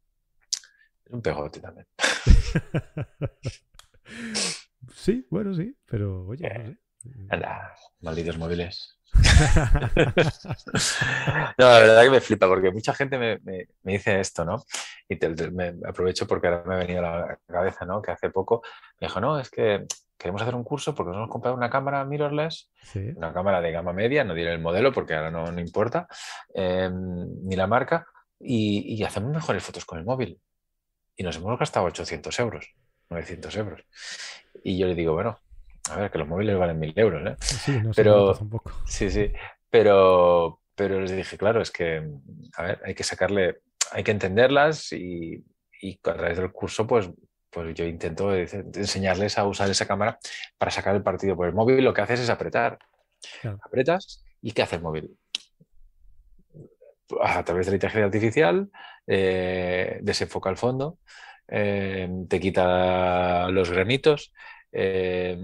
[1.05, 1.87] es un pegote también.
[4.95, 7.47] sí, bueno, sí, pero oye, no sé.
[8.01, 8.93] malditos móviles.
[11.59, 13.39] no, la verdad que me flipa porque mucha gente me,
[13.83, 14.63] dice esto, ¿no?
[15.09, 15.17] Y
[15.53, 18.03] me aprovecho porque ahora me ha venido a la cabeza, ¿no?
[18.03, 18.63] Que hace poco
[19.01, 19.87] me dijo, no, es que
[20.19, 22.71] queremos hacer un curso porque nos hemos comprado una cámara mirrorless,
[23.17, 26.09] una cámara de gama media, no diré el modelo porque ahora no, no importa,
[26.55, 28.07] em, ni la marca,
[28.39, 30.39] y, y, hacemos mejores fotos con el móvil.
[31.17, 32.75] Y nos hemos gastado 800 euros,
[33.09, 33.83] 900 euros.
[34.63, 35.39] Y yo le digo, bueno,
[35.91, 37.37] a ver, que los móviles valen mil euros, ¿eh?
[37.41, 38.73] Sí, no pero, poco.
[38.87, 39.33] Sí, sí,
[39.71, 42.07] pero, pero les dije, claro, es que,
[42.57, 43.61] a ver, hay que sacarle,
[43.93, 45.45] hay que entenderlas y,
[45.81, 47.11] y a través del curso, pues,
[47.57, 50.19] pues yo intento enseñarles a usar esa cámara
[50.59, 51.83] para sacar el partido por el móvil.
[51.83, 52.79] Lo que haces es apretar.
[53.65, 55.17] Apretas y ¿qué hace el móvil?
[57.23, 58.71] A través de la inteligencia artificial,
[59.07, 60.99] eh, desenfoca el fondo,
[61.49, 64.35] eh, te quita los granitos,
[64.71, 65.39] eh,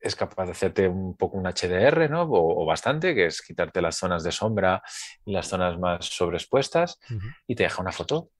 [0.00, 2.22] es capaz de hacerte un poco un HDR, ¿no?
[2.22, 4.82] O, bastante, que es quitarte las zonas de sombra
[5.26, 6.98] y las zonas más sobreexpuestas
[7.46, 8.30] y te deja una foto.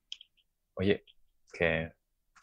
[0.72, 1.04] Oye,
[1.52, 1.92] que,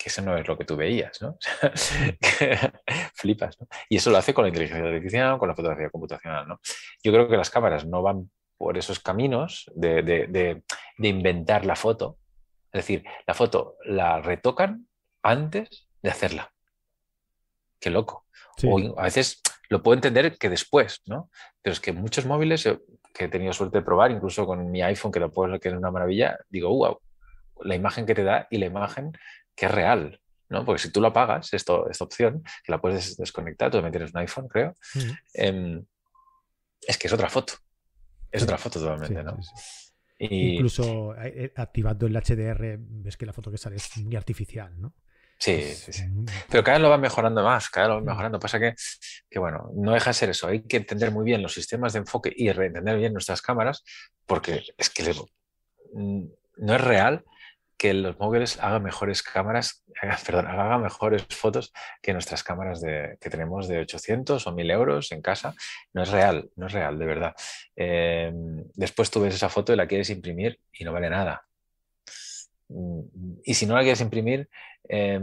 [0.03, 1.37] que, eso no es lo que tú veías, ¿no?
[3.13, 3.67] flipas, ¿no?
[3.89, 6.59] Y eso lo hace con la inteligencia artificial, con la fotografía computacional, ¿no?
[7.03, 12.17] Yo creo que las cámaras no van por esos caminos de, de inventar la foto.
[12.71, 14.87] Es decir, la foto la retocan
[15.21, 16.53] antes de hacerla
[17.83, 18.25] qué loco.
[18.63, 21.29] O a veces lo puedo entender que después, ¿no?
[21.61, 22.63] Pero es que muchos móviles
[23.13, 25.75] que he tenido suerte de probar, incluso con mi iPhone, que lo puedo que es
[25.75, 26.99] una maravilla, digo, wow,
[27.61, 29.11] la imagen que te da y la imagen
[29.55, 30.65] que es real, ¿no?
[30.65, 34.13] Porque si tú lo apagas, esto, esta opción, que la puedes desconectar, tú también tienes
[34.13, 34.75] un iPhone, creo,
[35.33, 35.83] em,
[36.81, 37.53] es que es otra foto.
[38.31, 39.37] Es otra foto totalmente, ¿no?
[40.17, 44.79] Incluso eh, eh, activando el HDR, ves que la foto que sale es muy artificial,
[44.79, 44.93] ¿no?
[45.37, 46.03] Sí, sí, sí.
[46.49, 48.39] Pero cada vez lo va mejorando más, cada vez lo va mejorando.
[48.39, 48.75] Pasa que,
[49.29, 50.47] que, bueno, no deja de ser eso.
[50.47, 53.83] Hay que entender muy bien los sistemas de enfoque y entender bien nuestras cámaras,
[54.25, 55.03] porque es que
[55.93, 56.23] mm,
[56.57, 57.25] no es real
[57.83, 59.83] que los móviles hagan mejores cámaras,
[60.25, 65.11] perdón, hagan mejores fotos que nuestras cámaras de, que tenemos de 800 o 1000 euros
[65.11, 65.53] en casa.
[65.91, 67.35] No es real, no es real, de verdad.
[67.75, 71.45] Em, después tú ves esa foto y la quieres imprimir y no vale nada.
[72.69, 73.01] Mm,
[73.43, 74.47] y si no la quieres imprimir,
[74.87, 75.19] eh,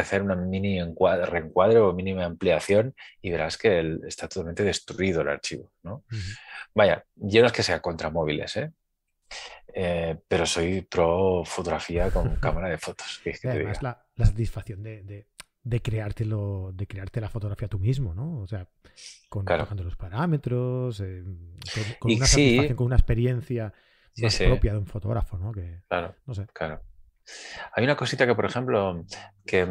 [0.00, 5.70] hacer una mini reencuadre o mínima ampliación y verás que está totalmente destruido el archivo.
[5.84, 6.02] ¿no?
[6.74, 8.72] Vaya, yo no es que sea contra móviles, ¿eh?
[9.74, 13.20] Eh, pero soy pro fotografía con cámara de fotos.
[13.24, 13.42] Es
[13.82, 15.26] la, satisfacción de,
[15.62, 18.40] de, creártelo, de crearte la fotografía tú mismo, ¿no?
[18.40, 18.68] O sea,
[19.28, 21.24] con los parámetros, eh,
[21.98, 23.72] con, una satisfacción, con una experiencia
[24.18, 25.52] más propia de un fotógrafo, ¿no?
[25.52, 26.46] Que, claro, no sé.
[26.52, 26.82] claro.
[27.74, 29.04] Hay una cosita que, por ejemplo,
[29.46, 29.66] que,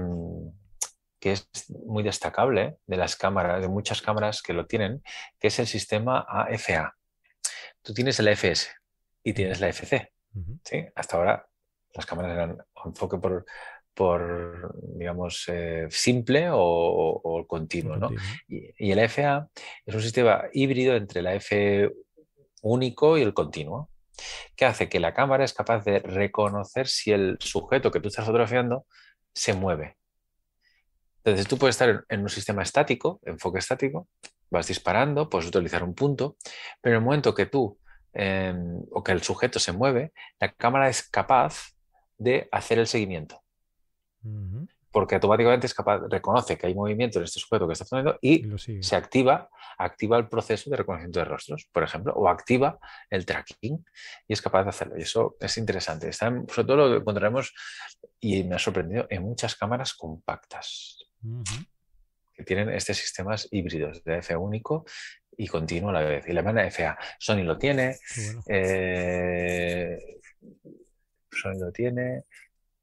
[1.20, 1.50] que, es
[1.86, 5.04] muy destacable de las cámaras, de muchas cámaras que lo tienen,
[5.38, 6.96] que es el sistema AFA.
[7.84, 8.72] Tú tienes el FS
[9.24, 10.12] y tienes la FC.
[10.64, 10.86] ¿sí?
[10.96, 11.48] Hasta ahora
[11.94, 13.46] las cámaras eran enfoque por,
[13.94, 17.98] por digamos, eh, simple o, continuo.
[17.98, 18.10] ¿no?
[18.48, 19.50] Y, y, el FA
[19.86, 21.92] es un sistema híbrido entre el F
[22.62, 23.90] único y el continuo
[24.56, 28.26] que hace que la cámara es capaz de reconocer si el sujeto que tú estás
[28.26, 28.86] fotografiando
[29.34, 29.98] se mueve.
[31.24, 34.08] Entonces tú puedes estar en un sistema estático, enfoque estático,
[34.50, 36.38] vas disparando, puedes utilizar un punto,
[36.82, 37.80] pero en el momento que tú
[38.14, 41.74] em, o que el sujeto se mueve, la cámara es capaz
[42.18, 43.42] de hacer el seguimiento
[44.92, 48.46] porque automáticamente es capaz, reconoce que hay movimiento en este sujeto que está haciendo y,
[48.82, 52.78] se activa, activa el proceso de reconocimiento de rostros, por ejemplo, o activa
[53.10, 53.84] el tracking
[54.28, 54.98] y es capaz de hacerlo.
[54.98, 56.10] Y eso es interesante.
[56.10, 57.54] Está sobre todo lo encontraremos,
[58.20, 60.98] y me ha sorprendido, en muchas cámaras compactas.
[62.34, 64.86] Que tienen estos sistemas híbridos de F único
[65.38, 66.28] y continuo a la vez.
[66.28, 66.98] Y la manda FA.
[67.20, 67.98] Sony lo tiene.
[68.48, 69.98] Eh,
[71.32, 72.24] Sony lo tiene.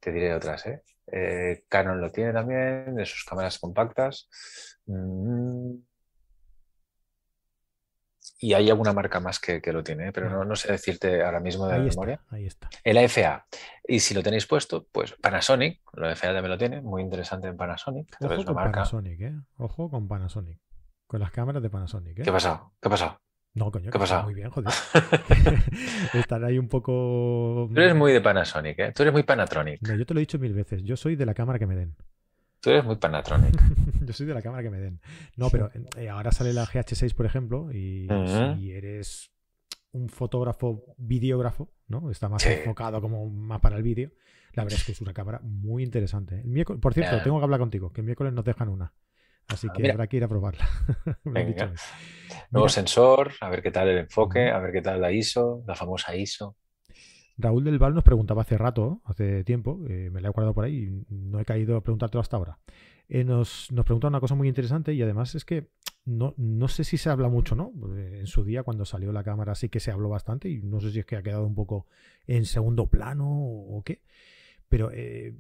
[0.01, 0.83] Te diré otras, ¿eh?
[1.11, 4.29] Eh, Canon lo tiene también, de sus cámaras compactas.
[4.87, 5.75] Mm.
[8.41, 11.67] Y hay alguna marca más que, lo tiene, pero no, no, sé decirte ahora mismo
[11.67, 12.21] de memoria.
[12.31, 12.69] ahí está.
[12.85, 13.47] El AFA.
[13.87, 17.57] Y si lo tenéis puesto, pues Panasonic, el AFA también lo tiene, muy interesante en
[17.57, 18.17] Panasonic.
[18.21, 19.35] Ojo con Panasonic, ¿eh?
[19.57, 20.59] Ojo con Panasonic.
[21.09, 22.23] Con las cámaras de Panasonic, ¿eh?
[22.23, 22.63] ¿Qué pasa?
[22.81, 23.19] ¿Qué pasa?
[23.55, 23.91] No, coño.
[23.91, 24.23] ¿Qué pasa?
[24.23, 24.71] Muy bien, joder.
[26.15, 27.69] Estar ahí un poco.
[27.75, 28.93] Tú eres muy de Panasonic, ¿eh?
[28.95, 29.81] Tú eres muy Panatronic.
[29.83, 30.85] No, yo te lo he dicho mil veces.
[30.85, 31.97] Yo soy de la cámara que me den.
[32.69, 33.55] Tú eres muy Panatronic.
[34.05, 35.01] yo soy de la cámara que me den.
[35.37, 38.07] No, pero eh, ahora sale la GH6, por ejemplo, y
[38.59, 39.33] si eres
[39.93, 42.11] un fotógrafo videógrafo, ¿no?
[42.11, 44.11] Está más enfocado como más para el vídeo.
[44.53, 46.43] La verdad es que es una cámara muy interesante.
[46.45, 46.65] ¿eh?
[46.79, 48.93] por cierto, tengo que hablar contigo, que el miércoles nos dejan una.
[49.47, 50.69] Así ah, que habrá que ir a probarla.
[52.51, 55.75] Nuevo sensor, a ver qué tal el enfoque, a ver qué tal la ISO, la
[55.75, 56.58] famosa ISO.
[57.39, 60.65] Raúl del Val nos preguntaba hace rato, hace tiempo, eh, me la he guardado por
[60.65, 62.59] ahí y no he caído a preguntártelo hasta ahora.
[63.09, 65.71] Eh, nos, nos pregunta una cosa muy interesante y además es que
[66.09, 67.73] no, no sé si se habla mucho, ¿no?
[67.97, 70.91] En su día, cuando salió la cámara, sí que se habló bastante y no sé
[70.91, 71.87] si es que ha quedado un poco
[72.27, 74.03] en segundo plano o, qué.
[74.69, 75.35] Pero eh,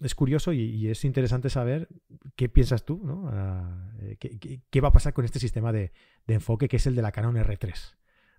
[0.00, 1.88] es curioso y, es interesante saber
[2.34, 3.28] qué piensas tú, ¿no?
[3.28, 5.92] Ah, eh, qué, va a pasar con este sistema de,
[6.26, 7.94] enfoque que es el de la Canon R3?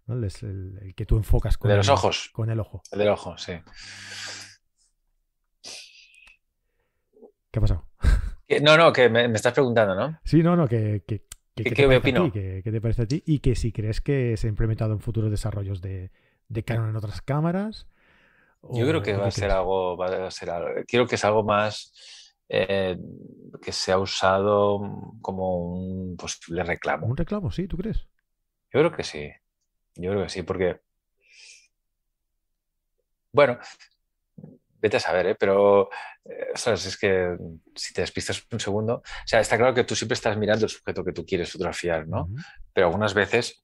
[0.08, 2.30] El, que tú enfocas con, de los ojos.
[2.34, 2.82] con el ojo.
[2.92, 3.54] El del ojo, sí.
[7.52, 7.88] ¿Qué ha pasado?
[8.62, 10.20] No, no, que me, estás preguntando, ¿no?
[10.26, 11.24] Sí, no, no, que, ¿Qué,
[11.56, 12.32] te opino?
[12.32, 13.24] ¿Qué, te parece a ti?
[13.26, 16.12] Y que si crees que se ha implementado en futuros desarrollos de,
[16.50, 17.88] de Canon en otras cámaras
[18.72, 21.44] yo creo que va a ser algo, va a ser algo, quiero que es algo
[21.44, 22.98] más eh,
[23.62, 24.82] que se ha usado
[25.22, 27.08] como un posible reclamo.
[27.08, 28.08] Un reclamo, sí, ¿tú crees?
[28.72, 29.30] Yo creo que sí,
[29.96, 30.82] yo creo que sí, porque,
[33.32, 33.60] bueno,
[34.84, 35.36] vete a saber, ¿eh?
[35.36, 35.90] pero,
[36.26, 36.86] eh, ¿sabes?
[36.86, 37.38] Es que
[37.76, 40.72] si te despistas un segundo, o sea, está claro que tú siempre estás mirando el
[40.72, 42.30] sujeto que tú quieres fotografiar, ¿no?
[42.74, 43.64] Pero algunas veces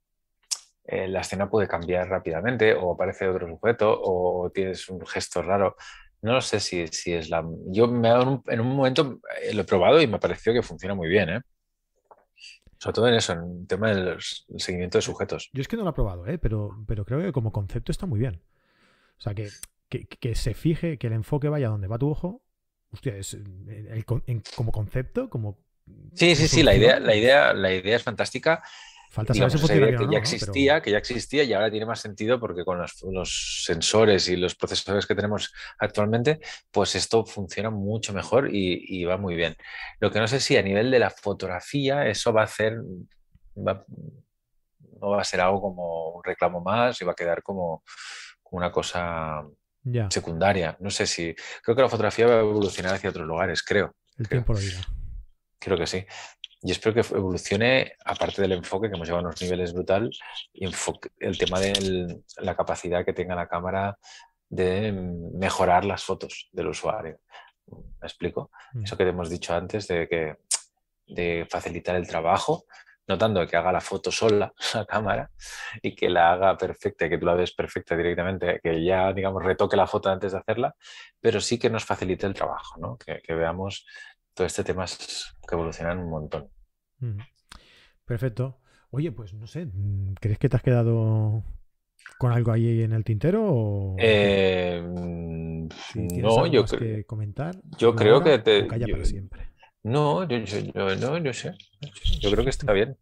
[0.86, 5.76] eh, la escena puede cambiar rápidamente o aparece otro sujeto o tienes un gesto raro.
[6.22, 7.46] No sé si, si es la...
[7.68, 11.08] Yo me, en, un, momento eh, lo he probado y me pareció que funciona muy
[11.08, 11.42] bien, ¿eh?
[12.80, 14.18] Sobre todo en eso, en el tema del
[14.58, 15.50] seguimiento de sujetos.
[15.52, 16.38] Yo es que no lo he probado, ¿eh?
[16.38, 18.42] pero, pero creo que como concepto está muy bien.
[19.18, 19.50] O sea, que,
[19.90, 22.42] que, se fije, que el enfoque vaya donde va tu ojo.
[22.92, 23.38] Hostia, es,
[24.56, 25.60] como concepto, como...
[26.14, 28.64] Sí, sí, sí, la idea, la, idea, la idea es fantástica.
[29.10, 32.64] Falta saber si que ya existía, que ya existía y ahora tiene más sentido porque
[32.64, 36.40] con los, sensores y los procesadores que tenemos actualmente,
[36.70, 39.56] pues esto funciona mucho mejor y, va muy bien.
[40.00, 42.78] Lo que no sé si a nivel de la fotografía eso va a hacer,
[43.56, 47.84] no va a ser algo como un reclamo más y va a quedar como,
[48.52, 49.44] una cosa
[50.10, 50.78] secundaria.
[50.80, 53.96] No sé si, creo que la fotografía va a evolucionar hacia otros lugares, creo.
[54.20, 54.82] El tiempo lo dirá.
[55.60, 56.06] Creo que sí
[56.62, 60.10] y espero que evolucione, aparte del enfoque que hemos llevado a unos niveles brutal,
[60.54, 63.98] el tema de la capacidad que tenga la cámara
[64.50, 67.20] de mejorar las fotos del usuario.
[67.68, 68.52] ¿Me explico?
[68.74, 68.84] Mm.
[68.84, 70.38] Eso que te hemos dicho antes de que
[71.08, 72.66] de facilitar el trabajo,
[73.08, 75.32] notando que haga la foto sola la cámara
[75.82, 79.78] y que la haga perfecta, que tú la ves perfecta directamente, que ya, digamos, retoque
[79.78, 80.76] la foto antes de hacerla,
[81.22, 82.98] pero sí que nos facilite el trabajo, ¿no?
[82.98, 83.86] que, que veamos
[84.40, 86.48] todo este tema es que evolucionan un montón.
[88.06, 88.62] Perfecto.
[88.90, 89.68] Oye, pues no sé,
[90.22, 91.44] ¿crees que te has quedado
[92.18, 93.96] con algo ahí en el tintero?
[93.98, 94.82] Eh,
[95.94, 97.54] no, yo creo que comentar.
[97.78, 98.64] Yo creo que te.
[98.64, 99.50] para siempre.
[99.84, 101.56] No, yo, yo, no, yo sé.
[102.22, 102.96] Yo creo que está bien.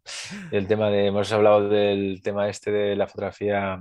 [0.50, 3.80] El tema de, hemos hablado del tema este de la fotografía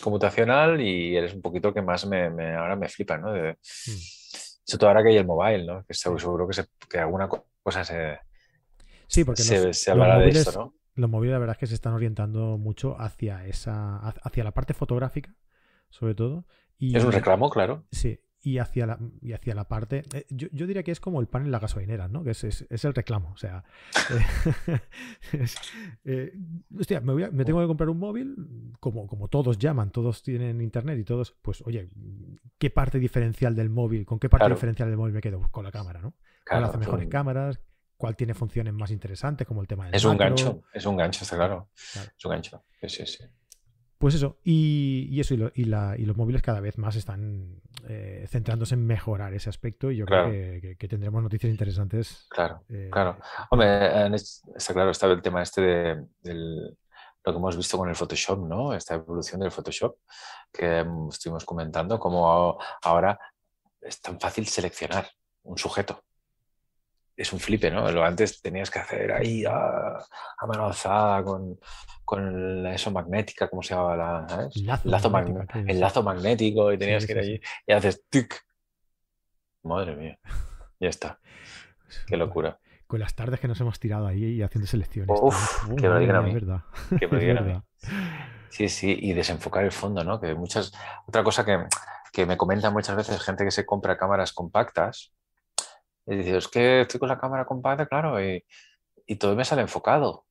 [0.00, 3.30] computacional y eres un poquito que más me, ahora me flipa, ¿no?
[3.30, 4.23] De, mm.
[4.64, 5.84] Sobre todo ahora que hay el mobile, ¿no?
[5.84, 7.28] Que seguro que, que alguna
[7.62, 8.18] cosa se,
[9.06, 10.74] sí, porque se, hablará de esto, ¿no?
[10.94, 14.74] Los móviles, la verdad es que se están orientando mucho hacia esa, hacia la parte
[14.74, 15.34] fotográfica,
[15.90, 16.46] sobre todo.
[16.78, 17.84] Y, es un reclamo, claro.
[17.90, 20.02] Sí, y hacia la, y hacia la parte.
[20.12, 22.22] Eh, yo, diría que es como el pan en la gasolinera, ¿no?
[22.22, 23.30] Que es, es, el reclamo.
[23.32, 23.64] O sea.
[25.32, 25.48] Eh,
[26.04, 26.32] eh,
[26.78, 28.36] hostia, me, me, tengo que comprar un móvil,
[28.80, 31.88] como, como todos llaman, todos tienen internet y todos, pues, oye,
[32.58, 34.04] ¿qué parte diferencial del móvil?
[34.04, 35.48] ¿Con qué parte diferencial del móvil me quedo?
[35.50, 36.14] con la cámara, ¿no?
[36.46, 37.58] ¿Cuál hace mejores cámaras?
[37.96, 39.46] ¿Cuál tiene funciones más interesantes?
[39.46, 39.94] Como el tema del.
[39.94, 41.70] Es un gancho, es un gancho, está claro.
[41.74, 42.62] Es un gancho.
[42.82, 43.24] Sí, sí.
[44.04, 49.32] Pues eso, y, eso, y, los móviles cada vez más están eh, centrándose en mejorar
[49.32, 50.30] ese aspecto y yo creo
[50.78, 52.26] que, tendremos noticias interesantes.
[52.28, 53.16] Claro, eh, claro.
[53.48, 58.46] Hombre, está claro, está el tema este de, lo que hemos visto con el Photoshop,
[58.46, 58.74] ¿no?
[58.74, 59.96] Esta evolución del Photoshop
[60.52, 63.18] que estuvimos comentando, como ahora
[63.80, 65.08] es tan fácil seleccionar
[65.44, 66.04] un sujeto.
[67.16, 67.90] Es un flipe, ¿no?
[67.92, 69.52] Lo antes tenías que hacer ahí a,
[69.98, 71.58] a mano alzada con,
[72.04, 73.94] con la eso magnética, ¿cómo se llama?
[73.96, 74.56] La, ¿sabes?
[74.56, 78.04] Lazo Lazo mag- magnético, el lazo magnético y tenías Sí, que ir allí y haces
[78.08, 78.34] tic.
[79.62, 80.18] Madre mía.
[80.80, 81.18] Ya está.
[82.06, 82.58] Qué locura.
[82.86, 85.18] Con las tardes que nos hemos tirado ahí y haciendo selecciones.
[85.20, 86.28] Uf, me lo madre digan a mí.
[86.30, 86.62] Es verdad.
[86.90, 86.98] Me
[87.32, 87.62] Es a mí.
[88.50, 90.20] Sí, sí, y desenfocar el fondo, ¿no?
[90.20, 90.72] Que muchas.
[91.06, 91.64] Otra cosa que,
[92.12, 95.12] que me comenta muchas veces gente que se compra cámaras compactas.
[96.06, 98.44] Y dice, es que estoy con la cámara compacta, claro, y,
[99.18, 100.26] todo me sale enfocado.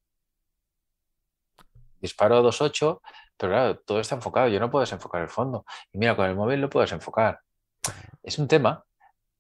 [1.99, 3.01] Disparo 2.8,
[3.37, 4.49] pero claro, todo está enfocado.
[4.49, 5.65] Yo no puedo desenfocar el fondo.
[5.91, 7.39] Y mira, con el móvil lo puedes enfocar.
[8.21, 8.83] Es un tema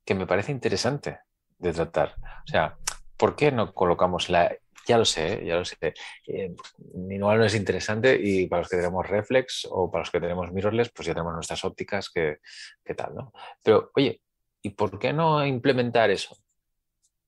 [0.05, 1.19] que me parece interesante
[1.57, 2.15] de tratar.
[2.45, 2.77] O sea,
[3.17, 4.55] ¿por qué no colocamos la...
[4.85, 5.45] Ya lo sé, ¿eh?
[5.45, 5.93] ya lo sé.
[6.27, 6.53] Eh,
[6.93, 10.89] no es interesante y para los que tenemos reflex o para los que tenemos mirrorless,
[10.89, 12.39] pues ya tenemos nuestras ópticas que,
[12.83, 13.31] que tal, ¿no?
[13.61, 14.21] Pero, oye,
[14.63, 16.37] ¿y por qué no implementar eso?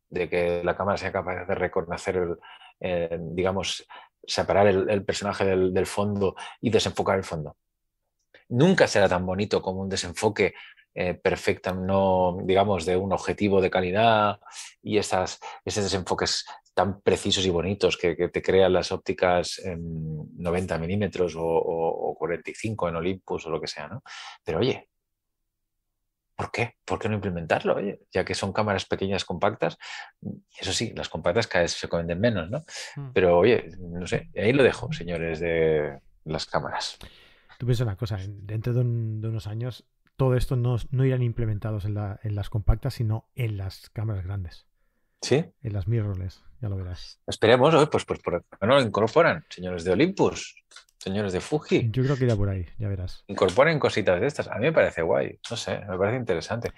[0.09, 2.39] De que la cámara sea capaz de reconocer,
[2.79, 3.85] eh, digamos,
[4.23, 7.57] separar el, personaje del, fondo y desenfocar el fondo.
[8.49, 10.53] Nunca será tan bonito como un desenfoque
[10.93, 14.39] eh, perfecta, no, digamos, de un objetivo de calidad
[14.81, 19.79] y esos desenfoques tan precisos y bonitos que, te crean las ópticas en
[20.37, 24.03] 90 milímetros o, o 45 en Olympus o lo que sea, ¿no?
[24.43, 24.89] Pero oye,
[26.35, 26.75] ¿por qué?
[26.85, 27.75] ¿Por qué no implementarlo?
[27.75, 29.77] Oye, ya que son cámaras pequeñas, compactas,
[30.59, 32.63] eso sí, las compactas cada vez se venden menos, ¿no?
[32.95, 33.11] Mm.
[33.13, 36.97] Pero oye, no sé, ahí lo dejo, señores de las cámaras.
[37.57, 39.85] Tú piensas una cosa, en- dentro de, un- de unos años
[40.17, 44.23] todo esto no, no irán implementados en, la- en las compactas, sino en las cámaras
[44.25, 44.65] grandes,
[45.21, 45.45] ¿Sí?
[45.61, 47.19] en las mirrorless, ya lo verás.
[47.27, 49.43] Esperemos, pues, pues ¿por no lo incorporan?
[49.49, 50.63] Señores de Olympus,
[51.05, 53.23] señores de Fuji, Yo creo que irá por ahí, ya verás.
[53.27, 54.47] incorporen cositas de estas.
[54.47, 56.71] A mí me parece guay, no sé, me parece interesante.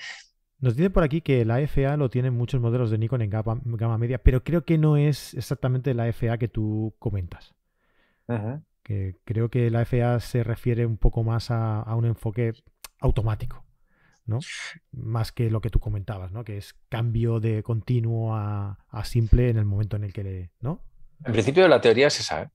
[0.59, 3.61] Nos dice por aquí que la FA lo tienen muchos modelos de Nikon en gama,
[3.63, 7.53] gama media, pero creo que no es exactamente la FA que tú comentas.
[8.83, 12.53] Que creo que la FA se refiere un poco más a, a un enfoque
[12.99, 13.63] automático,
[14.25, 14.39] ¿no?
[14.91, 16.43] Más que lo que tú comentabas, ¿no?
[16.43, 20.51] Que es cambio de continuo a, a simple en el momento en el que le.
[20.59, 20.81] ¿No?
[21.23, 22.49] En principio la teoría es esa, ¿eh?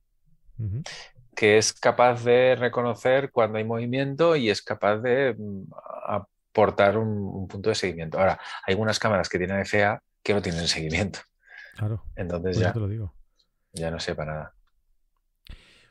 [1.34, 5.64] Que es capaz de reconocer cuando hay movimiento y es capaz de mm,
[6.06, 8.18] aportar un, un punto de seguimiento.
[8.18, 11.20] Ahora, hay algunas cámaras que tienen FA que no tienen seguimiento,
[11.74, 13.14] Claro, entonces ya, te lo digo.
[13.72, 14.54] ya no sé para nada.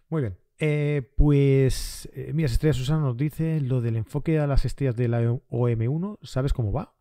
[0.10, 0.38] Muy bien.
[0.60, 5.08] Eh, pues, eh, mira, Estrella Susana nos dice lo del enfoque a las estrellas de
[5.08, 6.94] la OM1, ¿sabes cómo va?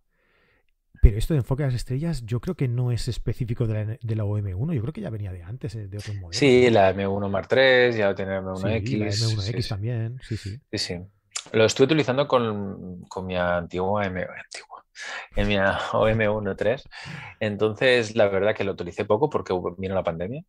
[1.01, 3.99] Pero esto de enfoque a las estrellas, yo creo que no es específico de la,
[4.01, 6.37] de la OM1, yo creo que ya venía de antes, eh, de otros modelos.
[6.37, 8.99] Sí, la M1 Mark III, ya tiene Sí, M1X.
[8.99, 9.69] la M1X sí, sí.
[9.69, 10.61] también, sí, sí.
[10.71, 11.01] Sí, sí.
[11.53, 14.85] Lo estuve utilizando con, con mi antigua, M, antigua,
[15.37, 16.83] en mi OM1 III.
[17.41, 20.45] Entonces, la verdad que lo utilicé poco porque vino la pandemia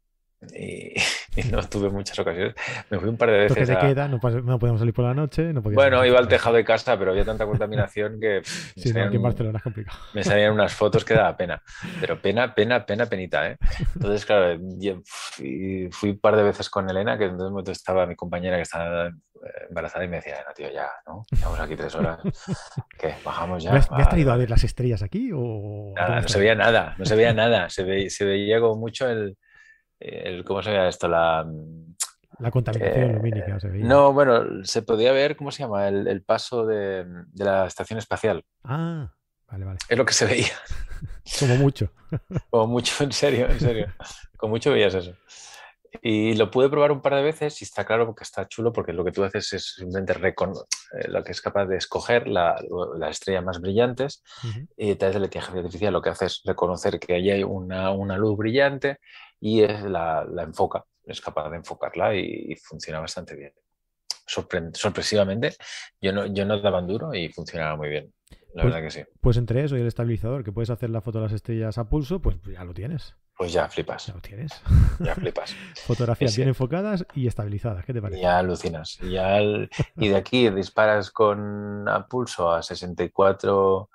[0.54, 0.94] y,
[1.36, 2.56] y no tuve muchas ocasiones.
[2.90, 3.80] Me fui un par de Toque veces de a...
[3.80, 7.12] queda, no, podíamos salir por la noche, no Bueno, iba al tejado de casa, pero
[7.12, 9.98] había tanta contaminación que Sí, no, aquí en Barcelona es complicado.
[10.14, 11.62] me salían unas fotos que daba pena.
[12.00, 13.58] Pero pena, pena, pena, penita, ¿eh?
[13.96, 14.60] Entonces, claro,
[15.06, 18.58] fui, fui un par de veces con Elena, que en ese momento estaba mi compañera
[18.58, 19.12] que estaba eh,
[19.70, 21.24] embarazada y me decía, "No, tío, ya, ¿no?
[21.32, 22.20] Llevamos aquí tres horas.
[22.98, 23.16] ¿Qué?
[23.24, 23.72] ¿Bajamos ya?
[23.72, 24.42] ¿Me has, traído a vale".
[24.42, 25.32] ver las estrellas aquí?
[25.34, 27.70] O Nada, cómo no se veía nada, no se veía nada.
[27.70, 29.38] Se, ve- se veía como mucho el,
[30.02, 31.08] el- ¿Cómo se veía esto?
[31.08, 31.46] La...
[32.40, 33.86] La contaminación eh, lumínica se veía.
[33.86, 35.88] No, bueno, se podía ver, ¿cómo se llama?
[35.88, 38.44] El, el paso de, de la estación espacial.
[38.64, 39.14] Ah,
[39.48, 39.78] vale, vale.
[39.88, 40.48] Es lo que se veía.
[41.40, 41.92] Como mucho.
[42.50, 43.94] Como mucho, en serio, en serio.
[44.38, 45.14] Con mucho veías eso.
[46.02, 48.94] Y lo pude probar un par de veces y está claro porque está chulo porque
[48.94, 52.56] lo que tú haces es simplemente eh, lo que es capaz de escoger la-
[52.98, 54.68] las estrellas más brillantes Ujú.
[54.78, 57.44] y a través de la inteligencia artificial lo que hace es reconocer que ahí hay
[57.44, 59.00] una, una luz brillante
[59.42, 63.54] y es la, la enfoca, es capaz de enfocarla y, y funciona bastante bien.
[64.26, 65.56] Sorpre- sorpresivamente,
[66.00, 68.14] yo no, yo no daba duro y funcionaba muy bien.
[68.54, 69.02] La Pues- verdad que sí.
[69.20, 71.90] Pues entre eso y el estabilizador, que puedes hacer la foto de las estrellas a
[71.90, 73.16] pulso, pues ya lo tienes.
[73.36, 74.52] Pues ya flipas, Ya lo tienes.
[75.00, 75.54] ya flipas.
[75.88, 77.84] Fotografías bien enfocadas y estabilizadas.
[77.84, 78.22] ¿Qué te parece?
[78.22, 79.00] ya alucinas.
[79.02, 83.90] Y, ya el- y de aquí disparas con a pulso a 64,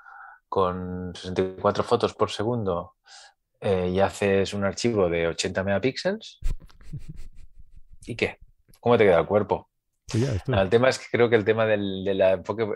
[0.48, 2.94] con 64 fotos por segundo
[3.60, 6.38] eh, y haces un archivo de 80 megapíxeles.
[8.06, 8.38] ¿Y qué?
[8.80, 9.68] ¿Cómo te queda el cuerpo?
[10.08, 12.66] Pues ya el tema es que creo que el tema del, del enfoque,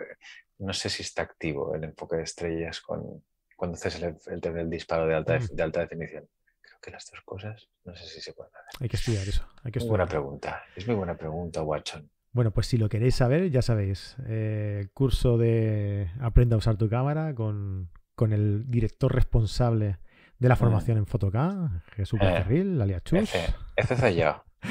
[0.59, 3.23] no sé si está activo el enfoque de estrellas con,
[3.57, 4.17] cuando haces el,
[4.57, 5.47] el disparo de alta, Mm.
[5.55, 6.29] de alta definición.
[6.61, 8.83] Creo que las dos cosas, no sé si se pueden hacer.
[8.83, 9.47] Hay que estudiar eso.
[9.63, 12.11] Hay que muy buena pregunta, es muy buena pregunta, Watson.
[12.33, 14.17] Bueno, pues si lo queréis saber, ya sabéis.
[14.27, 19.99] eh, curso de Aprenda a usar tu cámara con, con el director responsable
[20.41, 23.21] de la formación en Photocá, Jesús Eh, Becerril, alias Chus.
[23.21, 24.43] Ese, ese soy yo.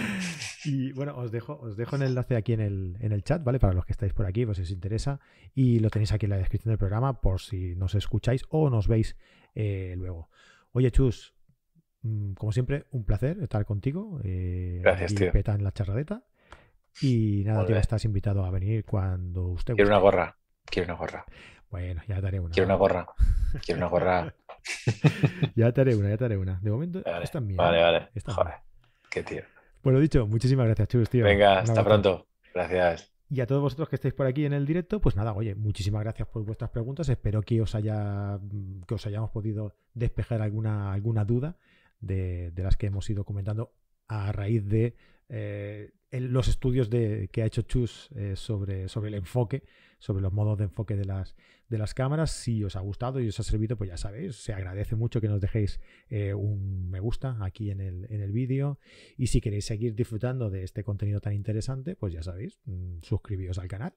[0.66, 3.60] Y bueno, os dejo, os dejo el enlace aquí en el, en el chat, ¿vale?
[3.60, 5.22] Para los que estáis por aquí, pues si os interesa.
[5.56, 8.90] Y lo tenéis aquí en la descripción del programa por si nos escucháis o nos
[8.90, 9.16] veis
[9.56, 10.30] eh, luego.
[10.74, 11.34] Oye, Chus,
[12.02, 14.20] mm, como siempre, un placer estar contigo.
[14.26, 15.32] eh, Gracias, tío.
[15.32, 16.24] Peta en la charradeta.
[17.02, 19.94] Y nada, tío, estás invitado a venir cuando usted Quiero guste.
[19.96, 20.38] una gorra.
[20.66, 21.26] Quiero una gorra.
[21.72, 22.52] Bueno, ya te haré una.
[22.52, 23.08] Quiero una gorra.
[23.66, 24.36] Quiero una gorra.
[25.56, 26.60] Ya te haré una, ya te haré una.
[26.62, 27.58] De momento, Vale, esta es mía.
[27.58, 27.84] vale, ¿eh?
[27.84, 28.10] vale.
[28.16, 28.54] Esta es Joder.
[28.54, 28.64] mía.
[29.10, 29.42] Qué tío.
[29.84, 31.24] Bueno, dicho, muchísimas gracias, Chus, tío.
[31.26, 32.28] Venga, hasta pronto.
[32.54, 33.12] Gracias.
[33.32, 36.02] Y a todos vosotros que estáis por aquí en el directo, pues nada, oye, muchísimas
[36.04, 37.08] gracias por vuestras preguntas.
[37.10, 38.40] Espero que os haya
[38.88, 41.56] que os hayamos podido despejar alguna, alguna duda
[42.00, 43.72] de, de las que hemos ido comentando
[44.08, 44.96] a raíz de
[45.30, 49.64] eh, los estudios de, que ha hecho Chus eh, sobre, sobre el enfoque,
[50.00, 51.36] sobre los modos de enfoque de las,
[51.68, 52.32] de las cámaras.
[52.32, 55.28] Si os ha gustado y os ha servido, pues ya sabéis, se agradece mucho que
[55.28, 55.80] nos dejéis
[56.10, 58.80] eh, un me gusta aquí en el, en el vídeo.
[59.18, 63.60] Y si queréis seguir disfrutando de este contenido tan interesante, pues ya sabéis, mm, suscribíos
[63.60, 63.94] al canal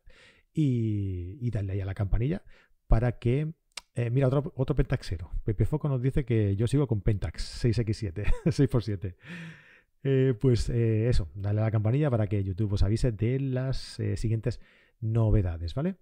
[0.53, 2.43] y, y darle ahí a la campanilla
[2.89, 3.55] para que...
[3.95, 5.31] eh, mira, otro, otro Pentaxero.
[5.45, 9.15] Pepe Foco nos dice que yo sigo con Pentax 6x7, 6x7.
[10.05, 14.01] Eh, pues eh, eso, dale a la campanilla para que YouTube os avise de las
[14.01, 14.61] eh, siguientes
[15.01, 15.97] novedades, ¿vale?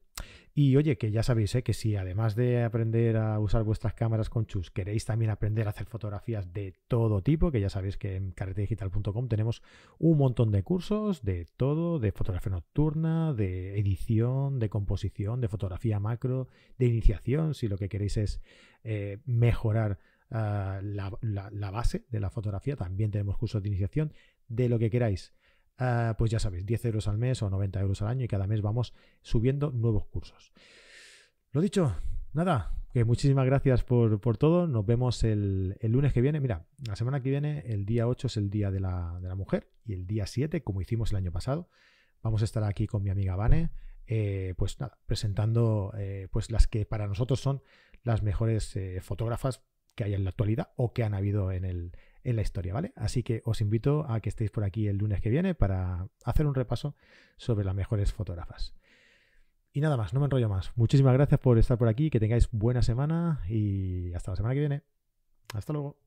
[0.55, 4.47] Y oye, que ya sabéis que si además de aprender a usar vuestras cámaras con
[4.47, 8.33] chus, queréis también aprender a hacer fotografías de todo tipo, que ya sabéis que en
[8.33, 9.63] carretedigital.com tenemos
[9.99, 16.01] un montón de cursos de todo, de fotografía nocturna, de edición, de composición, de fotografía
[16.01, 16.49] macro,
[16.79, 18.41] de iniciación, si lo que queréis es
[19.25, 19.99] mejorar
[20.31, 24.12] ah, la, base de la fotografía, también tenemos cursos de iniciación,
[24.49, 25.35] de lo que queráis.
[25.78, 28.47] Ah, pues ya sabéis, 10 euros al mes o 90 euros al año y cada
[28.47, 30.53] mes vamos subiendo nuevos cursos.
[31.53, 31.97] Lo dicho,
[32.33, 34.66] nada, que muchísimas gracias por, por todo.
[34.66, 36.41] Nos vemos el, el lunes que viene.
[36.41, 39.35] Mira, la semana que viene, el día 8 es el día de la, de la
[39.35, 41.68] mujer y el día 7, como hicimos el año pasado,
[42.22, 43.70] vamos a estar aquí con mi amiga Vane,
[44.07, 47.62] eh, pues nada, presentando eh, pues las que para nosotros son
[48.03, 49.62] las mejores eh, fotógrafas
[50.01, 51.93] que hay en la actualidad o que han habido en, el,
[52.25, 52.95] en la historia, ¿vale?
[52.97, 56.47] Así que os invito a que estéis por aquí el lunes que viene para hacer
[56.47, 56.97] un repaso
[57.37, 58.75] sobre las mejores fotógrafas.
[59.75, 60.73] Y nada más, no me enrollo más.
[60.75, 64.61] Muchísimas gracias por estar por aquí, que tengáis buena semana y hasta la semana que
[64.61, 64.83] viene.
[65.53, 65.99] Hasta luego.